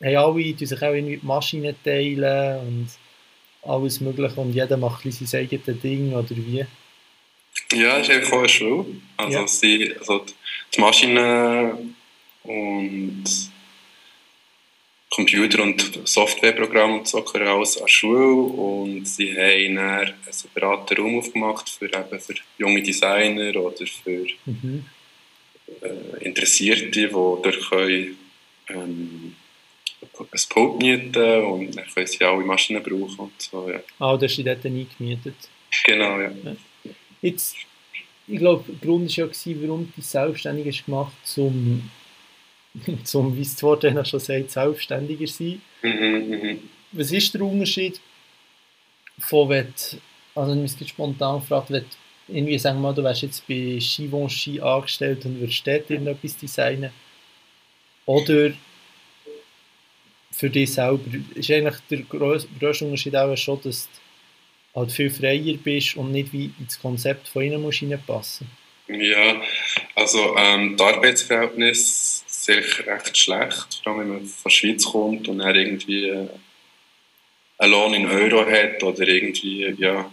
hey, 0.00 0.16
alle 0.16 0.56
tun 0.56 0.66
sich 0.66 0.82
auch 0.82 0.92
irgendwie 0.92 1.18
die 1.18 1.26
Maschinen 1.26 1.76
teilen 1.84 2.58
und 2.60 2.88
alles 3.62 4.00
mögliche 4.00 4.40
und 4.40 4.52
jeder 4.52 4.76
macht 4.76 5.04
ein 5.04 5.12
sein 5.12 5.40
eigenes 5.40 5.80
Ding, 5.80 6.12
oder 6.12 6.30
wie? 6.30 6.66
Ja, 7.74 7.98
es 7.98 8.08
ist 8.08 8.14
einfach 8.14 8.32
auch 8.32 8.38
eine 8.38 8.48
Schule. 8.48 8.86
Also, 9.16 9.38
ja. 9.38 9.46
sie, 9.46 9.94
also 9.98 10.24
die 10.74 10.80
Maschinen 10.80 11.94
und 12.48 13.24
Computer- 15.10 15.62
und 15.62 16.00
Softwareprogramme 16.04 16.98
und 16.98 17.08
so 17.08 17.24
alles 17.24 17.80
an 17.80 17.88
Schule 17.88 18.34
und 18.34 19.06
sie 19.06 19.32
haben 19.32 19.74
dann 19.76 20.06
einen 20.06 20.14
separaten 20.30 20.96
Raum 20.96 21.18
aufgemacht 21.18 21.68
für, 21.68 21.86
eben 21.86 22.20
für 22.20 22.34
junge 22.58 22.82
Designer 22.82 23.56
oder 23.56 23.86
für 23.86 24.26
mhm. 24.44 24.84
äh, 25.80 26.24
Interessierte, 26.24 26.86
die 26.86 27.08
dort 27.08 27.58
können, 27.68 28.18
ähm, 28.68 29.34
ein 30.20 30.40
Pult 30.50 30.78
mieten 30.78 31.42
und 31.44 31.76
dann 31.76 31.86
können 31.92 32.06
sie 32.06 32.24
alle 32.24 32.44
Maschinen 32.44 32.82
brauchen 32.82 33.18
und 33.18 33.42
so, 33.42 33.68
ja. 33.70 33.80
Ah, 33.98 34.16
das 34.16 34.38
ist 34.38 34.46
dort 34.46 34.64
eingemietet? 34.64 35.34
Genau, 35.84 36.20
ja. 36.20 36.30
Jetzt, 37.22 37.56
ich 38.26 38.38
glaube, 38.38 38.64
der 38.68 38.88
Grund 38.88 39.16
war 39.18 39.26
ja, 39.26 39.62
warum 39.62 39.92
du 39.96 40.02
selbstständig 40.02 40.84
gemacht 40.84 41.12
hast, 41.22 41.38
um 41.38 41.90
zum, 43.04 43.36
wie 43.36 43.42
es 43.42 43.54
das 43.54 43.62
Wort 43.62 43.84
dann 43.84 44.04
schon 44.04 44.20
sagt, 44.20 44.50
selbstständiger 44.50 45.26
sein. 45.26 45.60
Mhm, 45.82 46.30
mh. 46.30 46.56
Was 46.92 47.12
ist 47.12 47.34
der 47.34 47.42
Unterschied 47.42 48.00
von, 49.18 49.48
wenn 49.48 49.74
also 50.34 50.54
man 50.54 50.66
sich 50.68 50.88
spontan 50.88 51.42
fragt, 51.42 51.70
wenn 51.70 51.84
irgendwie 52.28 52.58
sagen 52.58 52.78
wir 52.78 52.82
mal, 52.88 52.94
du 52.94 53.02
wärst 53.02 53.22
jetzt 53.22 53.46
bei 53.48 53.78
Givenchy 53.80 54.60
angestellt 54.60 55.24
und 55.24 55.40
würdest 55.40 55.66
dort 55.66 55.90
irgendetwas 55.90 56.36
designen 56.36 56.90
oder 58.06 58.52
für 60.30 60.50
dich 60.50 60.72
selber, 60.72 61.00
ist 61.34 61.50
eigentlich 61.50 61.76
der 61.90 62.02
grösste 62.02 62.84
Unterschied 62.84 63.16
auch 63.16 63.36
schon, 63.36 63.60
dass 63.62 63.88
du 64.74 64.80
halt 64.80 64.92
viel 64.92 65.10
freier 65.10 65.56
bist 65.62 65.96
und 65.96 66.12
nicht 66.12 66.32
wie 66.32 66.52
ins 66.60 66.78
Konzept 66.80 67.28
von 67.28 67.42
ihnen 67.42 67.60
musst 67.60 67.82
reinpassen 67.82 68.46
Ja, 68.86 69.42
also 69.94 70.36
ähm, 70.36 70.76
das 70.76 70.94
Arbeitsverhältnis 70.94 72.17
sicher 72.48 72.86
recht 72.86 73.16
schlecht, 73.16 73.80
vor 73.82 73.92
allem 73.92 74.00
wenn 74.00 74.08
man 74.08 74.24
von 74.24 74.42
der 74.44 74.50
Schweiz 74.50 74.84
kommt 74.84 75.28
und 75.28 75.38
dann 75.38 75.54
irgendwie 75.54 76.10
einen 77.58 77.70
Lohn 77.72 77.94
in 77.94 78.06
Euro 78.06 78.46
hat 78.46 78.82
oder 78.82 79.06
irgendwie, 79.06 79.74
ja, 79.78 80.10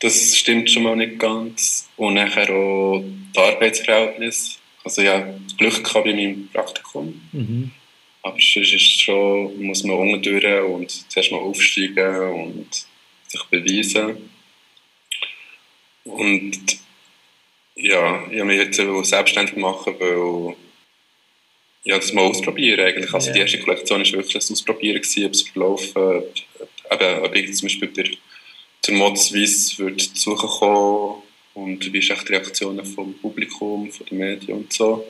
das 0.00 0.36
stimmt 0.36 0.70
schon 0.70 0.82
mal 0.82 0.96
nicht 0.96 1.18
ganz. 1.18 1.88
Und 1.96 2.14
nachher 2.14 2.50
auch 2.50 3.02
das 3.32 3.54
Arbeitsverhältnis. 3.54 4.58
Also 4.84 5.02
ja, 5.02 5.34
Glück 5.56 5.82
gehabt 5.82 6.04
bei 6.04 6.14
meinem 6.14 6.48
Praktikum. 6.52 7.20
Mhm. 7.32 7.70
Aber 8.22 8.36
sonst 8.40 8.72
ist 8.72 9.02
schon, 9.02 9.62
muss 9.62 9.84
man 9.84 9.96
unten 9.96 10.62
und 10.64 11.10
zuerst 11.10 11.32
mal 11.32 11.38
aufsteigen 11.38 12.16
und 12.32 12.86
sich 13.28 13.42
beweisen. 13.44 14.30
Und 16.04 16.58
ja, 17.74 18.26
ich 18.30 18.38
habe 18.40 18.44
mich 18.44 18.58
jetzt 18.58 19.08
selbstständig 19.08 19.56
machen, 19.56 19.94
weil 19.98 20.56
ja, 21.86 21.96
das 21.96 22.12
mal 22.12 22.22
ausprobieren 22.22 22.84
eigentlich. 22.84 23.14
Also 23.14 23.26
yeah. 23.26 23.34
die 23.34 23.40
erste 23.42 23.60
Kollektion 23.60 24.00
war 24.00 24.12
wirklich 24.12 24.34
ein 24.34 24.52
Ausprobieren, 24.52 25.00
gewesen, 25.00 25.24
ob 25.24 25.32
es 25.32 25.42
verlaufen, 25.42 26.22
eben, 26.90 27.18
ob 27.20 27.36
ich 27.36 27.54
zum 27.54 27.66
Beispiel 27.66 27.88
der, 27.88 28.08
der 28.86 28.94
Mod 28.94 29.16
Suisse 29.16 29.78
würde 29.78 29.96
zu 29.96 30.10
Suchen 30.14 30.48
kommen 30.48 31.22
und 31.54 31.92
wie 31.92 31.98
ist 31.98 32.08
die 32.08 32.32
Reaktionen 32.32 32.84
vom 32.84 33.14
Publikum, 33.14 33.90
von 33.92 34.04
den 34.06 34.18
Medien 34.18 34.58
und 34.58 34.72
so. 34.72 35.06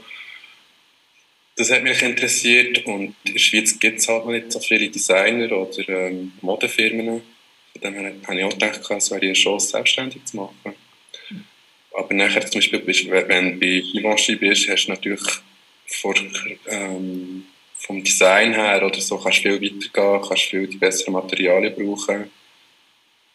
Das 1.57 1.71
hat 1.71 1.83
mich 1.83 2.03
interessiert 2.03 2.85
und 2.85 3.15
in 3.25 3.33
der 3.33 3.39
Schweiz 3.39 3.79
gibt 3.79 4.01
es 4.01 4.09
halt 4.09 4.27
noch 4.27 4.33
nicht 4.33 4.53
so 4.53 4.61
viele 4.61 4.91
Designer 4.91 5.51
oder 5.53 5.89
ähm, 5.89 6.33
Modefirmen. 6.43 7.23
Von 7.73 7.81
dem 7.83 7.95
her 7.95 8.12
habe 8.27 8.39
ich 8.39 8.45
auch 8.45 8.51
gedacht, 8.51 8.83
es 8.91 9.11
wäre 9.11 9.23
eine 9.23 9.33
Chance, 9.33 9.69
selbstständig 9.69 10.27
zu 10.27 10.37
machen. 10.37 10.75
Aber 11.97 12.12
nachher 12.12 12.45
zum 12.45 12.59
Beispiel, 12.59 12.83
wenn 12.87 13.53
du 13.53 13.61
bei 13.61 13.81
Givenchy 13.81 14.37
bist, 14.37 14.69
hast 14.69 14.85
du 14.85 14.91
natürlich 14.91 15.23
vor, 15.87 16.14
ähm, 16.68 17.44
vom 17.77 18.03
Design 18.03 18.55
her 18.55 18.85
oder 18.85 19.01
so 19.01 19.18
kannst 19.18 19.44
du 19.44 19.59
viel 19.59 19.62
weitergehen, 19.62 20.29
kannst 20.29 20.44
viel 20.44 20.66
die 20.66 20.77
besseren 20.77 21.14
Materialien 21.14 21.75
brauchen 21.75 22.31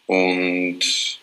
und 0.08 0.80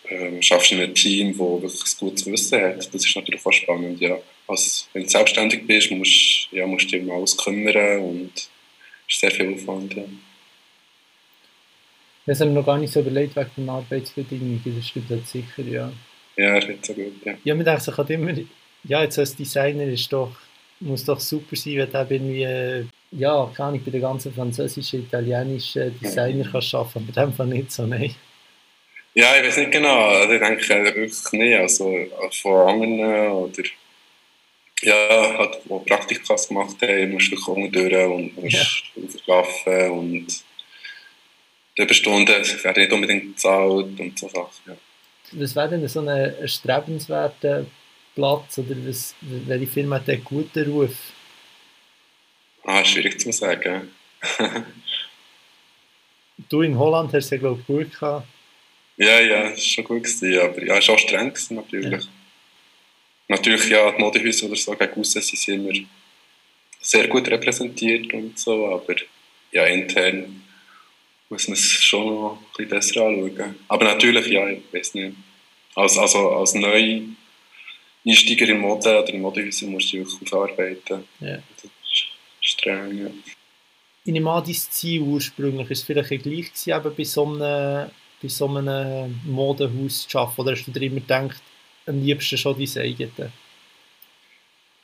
ähm, 0.09 0.41
schaffst 0.41 0.71
in 0.71 0.79
einem 0.79 0.95
Team, 0.95 1.31
das 1.31 1.39
wirklich 1.39 1.93
ein 1.93 1.99
gutes 1.99 2.25
Wissen 2.25 2.61
hat. 2.61 2.77
Das 2.77 3.05
ist 3.05 3.15
natürlich 3.15 3.45
auch 3.45 3.51
spannend, 3.51 4.01
ja. 4.01 4.17
Also, 4.47 4.85
wenn 4.93 5.03
du 5.03 5.09
selbstständig 5.09 5.67
bist, 5.67 5.91
musst, 5.91 6.47
ja, 6.51 6.65
musst 6.65 6.91
du 6.91 6.97
dich 6.97 7.07
um 7.07 7.11
alles 7.11 7.37
kümmern 7.37 7.99
und 7.99 8.31
es 8.35 8.49
ist 9.09 9.19
sehr 9.19 9.31
viel 9.31 9.53
Aufwand, 9.53 9.93
ja. 9.93 10.05
Das 12.25 12.41
haben 12.41 12.49
wir 12.49 12.61
noch 12.61 12.65
gar 12.65 12.77
nicht 12.77 12.91
so 12.91 13.01
überlegt 13.01 13.35
wegen 13.35 13.49
den 13.57 13.69
Arbeitsbedingungen, 13.69 14.61
das 14.65 14.87
stimmt 14.87 15.09
halt 15.09 15.27
sicher, 15.27 15.63
ja. 15.63 15.91
Ja, 16.35 16.59
das 16.59 16.69
ist 16.69 16.85
so 16.85 16.93
gut, 16.93 17.25
ja. 17.25 17.33
Ja, 17.43 17.53
man 17.53 17.65
denkt 17.65 17.83
sich 17.83 17.95
halt 17.95 18.09
immer, 18.09 18.33
ja, 18.85 19.03
jetzt 19.03 19.19
als 19.19 19.35
Designer 19.35 19.83
ist 19.83 20.11
doch 20.11 20.35
muss 20.79 21.05
doch 21.05 21.19
super 21.19 21.55
sein, 21.55 21.77
wenn 21.77 21.91
du 21.91 22.13
irgendwie, 22.13 22.43
äh, 22.43 22.85
ja, 23.11 23.51
kann 23.55 23.75
ich 23.75 23.83
bei 23.83 23.91
den 23.91 24.01
ganzen 24.01 24.33
französischen, 24.33 25.03
italienischen 25.03 25.97
Designer 25.99 26.47
kannst 26.51 26.73
arbeiten, 26.73 26.99
aber 26.99 27.07
in 27.07 27.29
dem 27.29 27.33
Fall 27.33 27.47
nicht 27.47 27.71
so, 27.71 27.85
nein. 27.85 28.15
Ja, 29.15 29.35
ich 29.37 29.47
weiß 29.47 29.57
nicht 29.57 29.71
genau, 29.71 30.09
also 30.09 30.33
ich 30.33 30.39
denke 30.39 30.95
wirklich 30.95 31.31
nicht, 31.31 31.57
also 31.57 31.97
von 32.41 32.69
anderen 32.69 33.31
oder 33.31 33.63
ja, 34.81 35.37
halt, 35.37 35.59
wo 35.65 35.79
Praktikas 35.79 36.47
gemacht 36.47 36.77
haben, 36.81 37.11
musst 37.11 37.31
du 37.31 37.67
durch 37.69 38.05
und 38.05 38.37
musst 38.37 38.83
ja. 38.95 39.33
arbeiten 39.33 39.91
und 39.91 40.27
die 41.77 41.81
Überstunden 41.81 42.27
werden 42.27 42.83
nicht 42.83 42.93
unbedingt 42.93 43.35
bezahlt 43.35 43.99
und 43.99 44.19
so 44.19 44.29
Sachen, 44.29 44.47
ja. 44.67 44.75
Was 45.31 45.55
wäre 45.55 45.69
denn 45.69 45.87
so 45.87 45.99
ein 45.99 46.07
erstrebenswerter 46.07 47.65
Platz 48.19 48.57
oder 48.57 48.75
was, 48.85 49.15
welche 49.21 49.67
Firma 49.67 49.95
hat 49.95 50.09
einen 50.09 50.25
guten 50.25 50.69
Ruf? 50.69 50.93
Ah, 52.65 52.83
schwierig 52.83 53.17
zu 53.17 53.31
sagen. 53.31 53.89
du 56.49 56.61
in 56.61 56.77
Holland 56.77 57.13
hast 57.13 57.25
es 57.25 57.29
ja, 57.29 57.37
glaube 57.37 57.61
ich, 57.61 57.65
gut 57.65 57.97
gehabt. 57.97 58.27
Ja, 58.97 59.21
ja, 59.21 59.43
es 59.43 59.51
war 59.51 59.57
schon 59.57 59.83
gut, 59.85 60.03
gewesen, 60.03 60.37
aber 60.37 60.61
ja, 60.65 60.77
es 60.77 60.87
war 60.89 60.95
auch 60.95 60.99
streng 60.99 61.29
gewesen, 61.29 61.55
natürlich. 61.55 62.03
Ja. 62.03 62.09
Natürlich, 63.29 63.69
ja, 63.69 63.89
die 63.89 64.01
Modehäuser 64.01 64.47
oder 64.47 64.57
so 64.57 64.75
gegen 64.75 64.99
aussen 64.99 65.21
sind 65.21 65.65
immer 65.65 65.79
sehr 66.81 67.07
gut 67.07 67.25
repräsentiert 67.29 68.13
und 68.13 68.37
so, 68.37 68.67
aber 68.67 68.95
ja, 69.53 69.63
intern 69.65 70.43
muss 71.29 71.47
man 71.47 71.53
es 71.53 71.71
schon 71.71 72.05
noch 72.05 72.37
ein 72.37 72.45
bisschen 72.57 72.69
besser 72.69 73.05
anschauen. 73.05 73.55
Aber 73.69 73.85
natürlich, 73.85 74.27
ja, 74.27 74.49
ich 74.49 74.61
weiß 74.73 74.95
nicht. 74.95 75.15
Als, 75.75 75.97
also 75.97 76.31
als 76.31 76.53
neu 76.55 77.03
Einsteiger 78.09 78.49
in 78.49 78.59
Mode 78.59 79.01
oder 79.01 79.13
in 79.13 79.21
Modehäusern 79.21 79.71
musst 79.71 79.93
du 79.93 79.97
wirklich 79.97 80.33
aufarbeiten. 80.33 81.05
Ja. 81.19 81.35
Das 81.55 81.65
ist 81.91 82.07
streng, 82.41 82.97
ja. 82.97 83.11
Ich 84.05 84.13
nehme 84.13 84.31
an, 84.31 84.43
dein 84.43 84.53
Ziel 84.55 85.01
ursprünglich 85.01 85.69
ist 85.69 85.83
vielleicht 85.83 86.09
gleich 86.09 86.23
gewesen, 86.23 86.71
eben 86.71 86.95
bei 86.95 87.03
so 87.03 87.25
einem, 87.25 87.91
bei 88.21 88.27
so 88.27 88.47
einem 88.47 89.19
Modehaus 89.25 90.07
zu 90.07 90.17
arbeiten? 90.17 90.41
Oder 90.41 90.51
hast 90.53 90.65
du 90.65 90.71
dir 90.71 90.81
immer 90.81 91.01
gedacht, 91.01 91.41
am 91.85 92.03
liebsten 92.03 92.37
schon 92.37 92.57
dein 92.57 92.83
eigenes? 92.83 93.31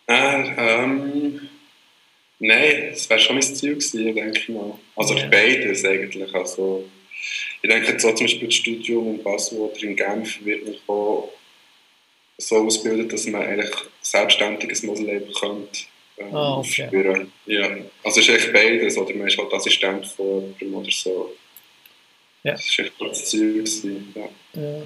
Äh, 0.07 0.53
ähm, 0.57 1.49
nein, 2.39 2.89
das 2.91 3.09
wäre 3.09 3.19
schon 3.19 3.37
mein 3.37 3.43
Ziel 3.43 3.71
gewesen, 3.71 4.13
denke 4.13 4.39
ich 4.39 4.49
mal. 4.49 4.77
Also 4.95 5.15
ja. 5.15 5.27
beides 5.27 5.83
eigentlich. 5.85 6.35
Also, 6.35 6.87
ich 7.63 7.69
denke, 7.69 7.99
so 7.99 8.11
zum 8.11 8.25
Beispiel 8.25 8.47
das 8.47 8.55
Studium 8.55 9.15
in 9.15 9.23
Basel 9.23 9.59
oder 9.59 9.81
in 9.81 9.95
Genf 9.95 10.45
wird 10.45 10.65
mir 10.65 10.77
kommen, 10.85 11.29
so 12.37 12.57
ausbildet, 12.57 13.13
dass 13.13 13.27
man 13.27 13.41
eigentlich 13.41 13.71
selbstständiges 14.01 14.83
Modelleben 14.83 15.33
könnte. 15.33 15.81
Ähm, 16.17 16.35
ah, 16.35 16.57
okay. 16.59 16.87
Führen. 16.89 17.31
Ja, 17.45 17.67
also 18.03 18.19
es 18.21 18.29
ist 18.29 18.29
echt 18.29 18.53
beides, 18.53 18.97
oder 18.97 19.13
man 19.15 19.27
ist 19.27 19.37
halt 19.37 19.53
Assistent 19.53 20.05
von 20.07 20.55
jemandem 20.59 20.75
oder 20.75 20.91
so. 20.91 21.35
Ja. 22.43 22.53
Das 22.53 22.77
war 22.77 22.85
echt 22.85 22.93
das 23.01 23.25
Ziel. 23.25 24.03
ja. 24.15 24.61
Äh, 24.61 24.83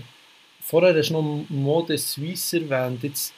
vorher 0.61 0.95
hast 0.95 1.09
du 1.09 1.13
noch 1.13 1.45
Mode 1.49 1.97
Suisse 1.97 2.57
erwähnt. 2.57 3.03
Jetzt, 3.03 3.33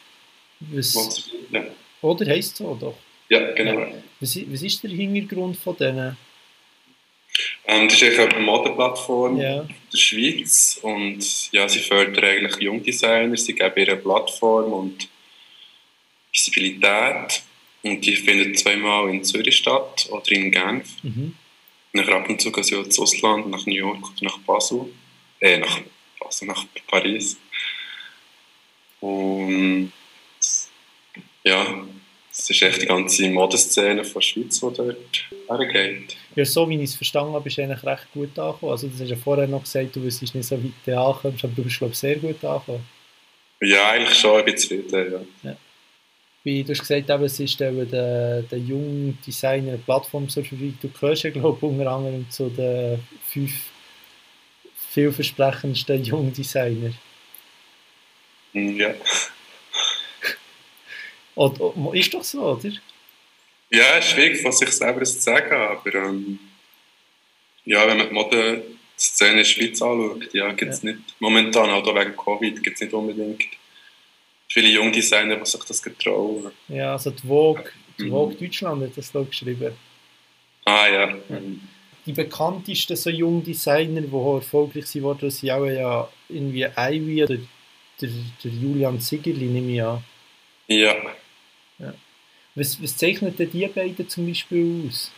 was, 0.59 1.29
ja. 1.49 1.65
Oder 2.01 2.25
heisst 2.27 2.53
es 2.53 2.57
so, 2.57 2.77
doch? 2.79 2.95
Ja, 3.29 3.51
genau. 3.53 3.87
Was, 4.19 4.37
was 4.51 4.61
ist 4.61 4.83
der 4.83 4.91
Hintergrund 4.91 5.57
von 5.57 5.75
denen? 5.77 6.17
Ähm, 7.65 7.87
das 7.87 8.01
ist 8.01 8.19
eine 8.19 8.39
Modeplattform 8.39 9.39
ja. 9.39 9.67
der 9.91 9.97
Schweiz 9.97 10.79
und 10.81 11.51
ja, 11.51 11.67
sie 11.69 11.79
fördern 11.79 12.23
eigentlich 12.23 12.57
Jungdesigner, 12.57 13.37
sie 13.37 13.53
geben 13.53 13.73
ihre 13.77 13.97
Plattform 13.97 14.73
und 14.73 15.07
Visibilität 16.31 17.43
und 17.83 18.05
die 18.05 18.15
findet 18.15 18.59
zweimal 18.59 19.09
in 19.09 19.23
Zürich 19.23 19.57
statt 19.57 20.07
oder 20.11 20.31
in 20.31 20.51
Genf. 20.51 21.03
Mhm. 21.03 21.35
Nach 21.93 22.07
ab 22.07 22.29
und 22.29 22.41
zu 22.41 22.51
gehen 22.51 22.63
sie 22.63 22.75
auch 22.75 22.85
ins 22.85 22.99
Ausland, 22.99 23.49
nach 23.49 23.65
New 23.65 23.75
York 23.75 24.03
oder 24.03 24.23
nach 24.23 24.37
Basel, 24.39 24.93
äh, 25.39 25.57
nach 25.57 25.81
Basel, 26.19 26.47
nach 26.47 26.65
Paris. 26.87 27.37
Und 29.01 29.91
ja, 31.43 31.83
es 32.31 32.49
ist 32.49 32.61
echt 32.61 32.81
die 32.81 32.85
ganze 32.85 33.29
Modeszene 33.29 34.03
von 34.03 34.21
der 34.21 34.21
Schweiz, 34.21 34.59
die 34.59 34.73
dort 34.73 35.27
hergeht. 35.49 36.15
Ja, 36.35 36.45
so 36.45 36.69
wie 36.69 36.75
ich 36.75 36.91
es 36.91 36.95
verstanden 36.95 37.33
habe, 37.33 37.43
bist 37.43 37.57
du 37.57 37.63
eigentlich 37.63 37.83
recht 37.83 38.07
gut 38.13 38.39
angekommen. 38.39 38.71
Also, 38.71 38.87
du 38.87 38.93
hast 38.93 39.09
ja 39.09 39.15
vorher 39.15 39.47
noch 39.47 39.63
gesagt, 39.63 39.95
du 39.95 40.01
wüsstest 40.01 40.33
nicht 40.33 40.47
so 40.47 40.61
weit 40.63 40.71
du 40.85 40.97
ankommst, 40.97 41.43
aber 41.43 41.53
du 41.53 41.63
bist, 41.63 41.77
glaube 41.77 41.93
ich, 41.93 41.99
sehr 41.99 42.15
gut 42.15 42.43
angekommen. 42.43 42.85
Ja, 43.61 43.89
eigentlich 43.91 44.17
schon, 44.17 44.39
ich 44.39 44.45
bin 44.45 44.57
zufrieden, 44.57 45.11
ja. 45.43 45.49
ja. 45.49 45.57
Wie 46.43 46.63
du 46.63 46.71
hast 46.71 46.79
gesagt, 46.79 47.09
eben, 47.09 47.23
es 47.23 47.39
ist 47.39 47.61
eben 47.61 47.89
der, 47.91 48.41
der 48.43 48.57
junge 48.57 49.13
Designer 49.25 49.77
Plattform 49.77 50.27
zur 50.27 50.43
Verfügung. 50.43 50.77
Du 50.81 50.89
gehörst 50.89 51.23
ja, 51.23 51.29
glaube 51.29 51.57
ich, 51.57 51.63
unter 51.63 51.91
anderem 51.91 52.27
zu 52.29 52.49
den 52.49 52.99
fünf 53.27 53.51
vielversprechendsten 54.89 56.03
jungen 56.03 56.33
Designer. 56.33 56.91
Ja. 58.53 58.93
Oder, 61.35 61.73
ist 61.93 62.13
doch 62.13 62.23
so, 62.23 62.41
oder? 62.41 62.71
Ja, 63.71 63.97
es 63.97 64.05
ist 64.05 64.11
schwierig, 64.11 64.43
was 64.43 64.61
ich 64.61 64.71
selber 64.71 65.03
zu 65.03 65.19
sagen 65.19 65.53
aber 65.53 65.95
ähm, 65.95 66.39
ja, 67.65 67.87
wenn 67.87 67.97
man 67.97 68.07
die 68.09 68.13
Modenszene 68.13 69.31
in 69.31 69.37
der 69.37 69.43
Schweiz 69.45 69.81
anschaut, 69.81 70.33
ja, 70.33 70.51
gibt 70.51 70.73
es 70.73 70.83
ja. 70.83 70.91
nicht, 70.91 71.15
momentan, 71.19 71.69
auch 71.69 71.85
wegen 71.95 72.15
Covid, 72.15 72.61
gibt 72.63 72.75
es 72.75 72.81
nicht 72.81 72.93
unbedingt 72.93 73.45
viele 74.51 74.69
junge 74.69 74.91
Designer, 74.91 75.37
die 75.37 75.45
sich 75.45 75.63
das 75.63 75.81
getrauen. 75.81 76.51
Ja, 76.67 76.93
also 76.93 77.11
die 77.11 77.25
Vogue, 77.25 77.63
die 77.97 78.05
mhm. 78.05 78.09
Vogue 78.11 78.35
Deutschland 78.35 78.83
hat 78.83 78.97
das 78.97 79.11
da 79.11 79.21
geschrieben. 79.21 79.73
Ah 80.65 80.87
ja. 80.87 81.15
Die 82.05 82.13
bekanntesten 82.13 82.95
so 82.95 83.09
jungen 83.09 83.43
Designer, 83.43 84.01
die 84.01 84.13
erfolgreich 84.13 84.87
sind 84.87 85.03
worden, 85.03 85.29
sind 85.29 85.51
auch 85.51 85.65
ja 85.65 86.09
irgendwie 86.27 86.67
Ivy 86.75 87.23
oder 87.23 87.37
der, 88.01 88.09
der 88.43 88.51
Julian 88.51 88.99
Ziggerli, 88.99 89.45
nehme 89.45 89.71
ich 89.71 89.83
an. 89.83 90.03
Ja. 90.67 90.95
ja. 91.79 91.93
Was, 92.55 92.81
was 92.81 92.97
zeichnet 92.97 93.39
denn 93.39 93.51
die 93.51 93.67
beiden 93.67 94.07
zum 94.09 94.27
Beispiel 94.27 94.87
aus? 94.87 95.11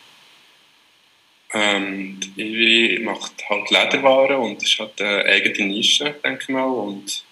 Ähm, 1.53 2.19
Ivy 2.35 2.99
macht 3.03 3.33
halt 3.49 3.69
Lederwaren 3.69 4.37
und 4.37 4.63
ist 4.63 4.79
halt 4.79 4.99
eine 5.01 5.25
eigene 5.25 5.67
Nische, 5.67 6.15
denke 6.23 6.41
ich 6.41 6.49
mal. 6.49 6.65
Und 6.65 7.23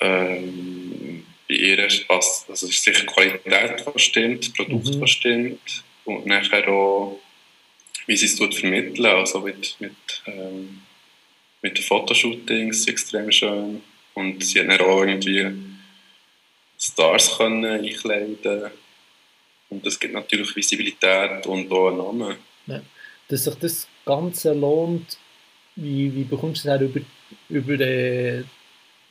ähm, 0.00 1.24
bei 1.48 1.54
ihr 1.54 1.88
passt, 2.08 2.50
also 2.50 2.66
ist 2.66 2.82
sicher 2.82 3.00
die 3.00 3.06
Qualität, 3.06 3.84
die 3.86 3.98
stimmt, 4.00 4.46
das 4.46 4.52
Produkt, 4.52 4.94
mhm. 4.94 5.06
stimmt. 5.06 5.84
Und 6.04 6.26
nachher 6.26 6.66
auch, 6.68 7.20
wie 8.06 8.16
sie 8.16 8.26
es 8.26 8.36
vermitteln, 8.36 9.06
also 9.06 9.40
mit, 9.40 9.76
mit, 9.78 10.22
ähm, 10.26 10.82
mit 11.62 11.78
den 11.78 11.84
Fotoshootings 11.84 12.86
extrem 12.88 13.30
schön. 13.30 13.82
Und 14.14 14.44
sie 14.44 14.58
hat 14.58 14.68
dann 14.68 14.80
auch 14.80 15.04
irgendwie 15.04 15.52
Stars 16.82 17.36
können 17.36 17.64
einkleiden 17.64 18.70
und 19.68 19.86
das 19.86 19.98
gibt 19.98 20.14
natürlich 20.14 20.54
Visibilität 20.56 21.46
und 21.46 21.70
auch 21.70 21.88
einen 21.88 21.98
Namen. 21.98 22.36
Ja. 22.66 22.82
Dass 23.28 23.44
sich 23.44 23.54
das 23.54 23.88
Ganze 24.04 24.52
lohnt, 24.52 25.16
wie, 25.76 26.12
wie 26.14 26.24
bekommst 26.24 26.64
du 26.64 26.68
das 26.68 26.82
über, 26.82 27.00
über 27.48 27.76
die, 27.76 28.44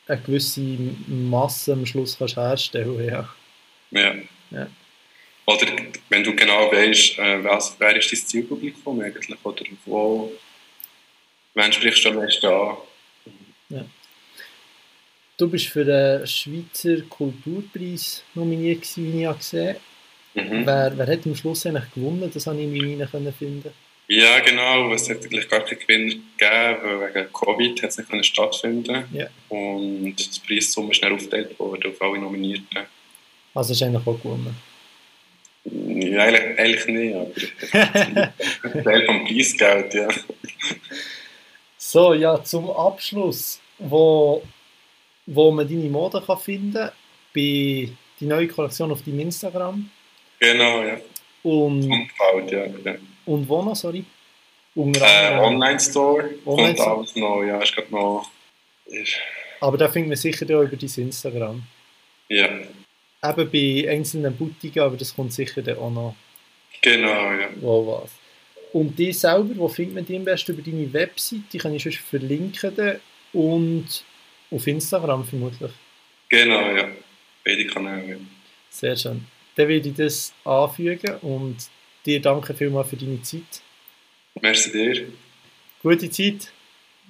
eine 0.06 0.22
gewisse 0.22 0.62
Masse 1.08 1.74
am 1.74 1.86
Schluss 1.86 2.18
kannst 2.18 2.36
herstellen 2.36 3.06
ja. 3.06 3.34
ja. 3.92 4.16
ja. 4.52 4.68
Oder 5.46 5.68
wenn 6.10 6.24
du 6.24 6.36
genau 6.36 6.72
weißt, 6.72 7.20
äh, 7.20 7.44
was, 7.44 7.76
wer 7.80 7.96
ist 7.96 8.12
dein 8.12 8.20
Zielpublikum 8.20 9.00
eigentlich, 9.02 9.38
oder 9.44 9.64
wo, 9.86 10.32
wen 11.54 11.74
sprichst 11.74 12.06
du 12.06 12.10
am 12.10 12.20
besten 12.20 12.46
an? 12.48 12.78
Ja. 13.70 13.86
Du 15.42 15.48
bist 15.48 15.70
für 15.70 15.84
den 15.84 16.28
Schweizer 16.28 17.02
Kulturpreis 17.10 18.24
nominiert 18.36 18.84
gewesen, 18.84 19.12
wie 19.12 19.26
ich 19.26 19.38
gesehen 19.40 19.76
mhm. 20.36 20.68
wer, 20.68 20.96
wer 20.96 21.08
hat 21.08 21.26
am 21.26 21.36
Schluss 21.36 21.66
eigentlich 21.66 21.92
gewonnen? 21.96 22.30
Das 22.32 22.46
habe 22.46 22.62
ich 22.62 22.68
mir 22.68 23.08
finden. 23.08 23.72
Ja, 24.08 24.40
genau. 24.42 24.94
Es 24.94 25.10
hat 25.10 25.26
eigentlich 25.26 25.50
gar 25.50 25.66
keinen 25.66 25.80
Gewinner 25.80 26.14
gegeben, 26.38 26.78
weil 26.84 27.16
wegen 27.16 27.34
Covid 27.34 27.82
hat 27.82 27.90
es 27.90 27.98
nicht 27.98 28.26
stattfinden 28.28 29.04
ja. 29.14 29.30
Und 29.50 30.14
das 30.16 30.38
Preissumme 30.38 30.92
ist 30.92 30.98
schnell 30.98 31.14
aufgeteilt 31.14 31.58
worden 31.58 31.92
auf 31.92 32.00
alle 32.04 32.20
Nominierten. 32.20 32.86
Also 33.56 33.72
hast 33.72 33.82
du 33.82 33.86
eigentlich 33.86 34.06
auch 34.06 34.22
gewonnen? 34.22 34.56
Ja, 35.64 36.24
eigentlich, 36.24 36.60
eigentlich 36.60 36.86
nicht, 36.86 37.16
aber 37.16 38.74
ein 38.74 38.84
Teil 38.84 39.06
vom 39.08 39.26
Preisgeld, 39.26 39.92
ja. 39.96 40.08
So, 41.80 42.14
ja, 42.14 42.44
zum 42.44 42.70
Abschluss, 42.70 43.60
wo 43.80 44.44
wo 45.34 45.52
man 45.52 45.68
deine 45.68 45.90
Mode 45.90 46.22
kann 46.26 46.38
finden 46.38 46.74
kann, 46.74 46.92
bei 47.34 47.90
die 48.20 48.26
neue 48.26 48.48
Kollektion 48.48 48.92
auf 48.92 49.02
deinem 49.04 49.22
Instagram. 49.22 49.90
Genau, 50.40 50.84
ja. 50.84 50.98
Und, 51.44 51.84
Umfeld, 51.84 52.52
ja, 52.52 52.92
ja. 52.92 52.98
Und 53.26 53.48
wo 53.48 53.62
noch, 53.62 53.76
sorry? 53.76 54.04
Äh, 54.76 55.40
Online-Store 55.40 56.30
Online 56.46 56.76
kommt 56.76 56.88
alles 56.88 57.16
noch, 57.16 57.44
ja, 57.44 57.62
ist 57.62 57.76
gerade 57.76 57.92
noch... 57.92 58.30
Ist... 58.86 59.16
Aber 59.60 59.78
da 59.78 59.90
findet 59.90 60.10
man 60.10 60.18
sicher 60.18 60.46
auch 60.46 60.64
über 60.64 60.76
dein 60.76 60.90
Instagram. 60.96 61.64
Ja. 62.30 62.48
Eben 63.24 63.52
bei 63.52 63.90
einzelnen 63.90 64.36
Boutiquen, 64.36 64.84
aber 64.84 64.98
das 64.98 65.16
kommt 65.16 65.34
sicher 65.34 65.62
dann 65.62 65.78
auch 65.78 65.92
noch. 65.92 66.16
Genau, 66.82 67.32
ja. 67.34 67.50
Wo 67.60 68.02
was. 68.02 68.12
Und 68.74 68.98
die 68.98 69.12
selber, 69.12 69.56
wo 69.58 69.68
findet 69.68 69.96
man 69.96 70.06
die 70.06 70.16
am 70.16 70.26
besten? 70.26 70.54
Über 70.54 70.62
deine 70.62 70.92
Website, 70.94 71.42
die 71.52 71.58
kann 71.58 71.74
ich 71.76 71.84
schon 71.84 71.92
verlinken. 71.92 73.00
Und 73.34 74.04
auf 74.52 74.68
Instagram 74.68 75.26
vermutlich. 75.26 75.72
Genau, 76.30 76.72
ja. 76.72 76.90
Beide 77.44 77.66
Kanäle. 77.68 78.20
Sehr 78.70 78.96
schön. 78.96 79.26
Dann 79.56 79.68
werde 79.68 79.90
ich 79.90 79.96
das 79.96 80.34
anfügen 80.46 81.16
und 81.22 81.58
dir 82.06 82.22
danke 82.22 82.54
vielmals 82.54 82.90
für 82.90 82.96
deine 82.96 83.22
Zeit. 83.22 83.62
Merci 84.42 84.72
dir. 84.72 85.08
Gute 85.82 86.10
Zeit. 86.10 86.52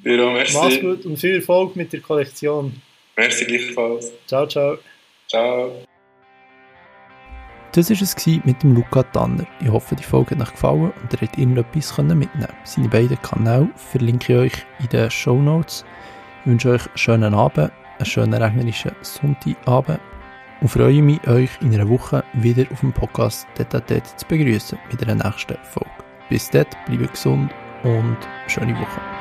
Ja, 0.04 0.32
merci. 0.32 0.58
Mach's 0.58 0.80
gut 0.80 1.06
und 1.06 1.18
viel 1.18 1.36
Erfolg 1.36 1.76
mit 1.76 1.94
der 1.94 2.02
Kollektion. 2.02 2.82
Merci 3.16 3.46
gleichfalls. 3.46 4.12
Ciao, 4.26 4.48
ciao. 4.48 4.80
Ciao. 5.28 5.86
Das 7.74 7.90
war 7.90 8.02
es 8.02 8.46
mit 8.46 8.64
dem 8.64 8.76
Luca 8.76 9.04
Tanner. 9.04 9.48
Ich 9.62 9.70
hoffe, 9.70 9.96
die 9.96 10.04
Folge 10.04 10.36
hat 10.36 10.42
euch 10.42 10.52
gefallen 10.52 10.92
und 10.92 11.14
ihr 11.14 11.22
habt 11.22 11.38
irgendetwas 11.38 11.98
mitnehmen 12.00 12.48
Seine 12.66 12.90
beiden 12.90 13.22
Kanäle 13.22 13.70
verlinke 13.76 14.34
ich 14.34 14.40
euch 14.40 14.66
in 14.82 14.90
den 14.90 15.10
Show 15.10 15.42
Notes. 15.42 15.86
Ich 16.44 16.48
wünsche 16.48 16.72
euch 16.72 16.88
einen 16.88 16.98
schönen 16.98 17.34
Abend, 17.36 17.72
einen 18.00 18.06
schönen 18.06 18.34
regnerischen 18.34 18.94
Sonntagabend 19.02 20.00
und 20.60 20.70
freue 20.70 21.04
mich, 21.04 21.28
euch 21.28 21.52
in 21.62 21.72
einer 21.72 21.88
Woche 21.88 22.24
wieder 22.34 22.66
auf 22.72 22.80
dem 22.80 22.92
Podcast 22.92 23.46
Tete 23.54 23.84
zu 24.18 24.26
begrüßen 24.28 24.80
mit 24.90 25.08
einer 25.08 25.24
nächsten 25.24 25.58
Folge. 25.62 25.92
Bis 26.30 26.50
dort, 26.50 26.76
bleibt 26.88 27.12
gesund 27.12 27.52
und 27.84 28.18
schöne 28.48 28.74
Woche. 28.74 29.21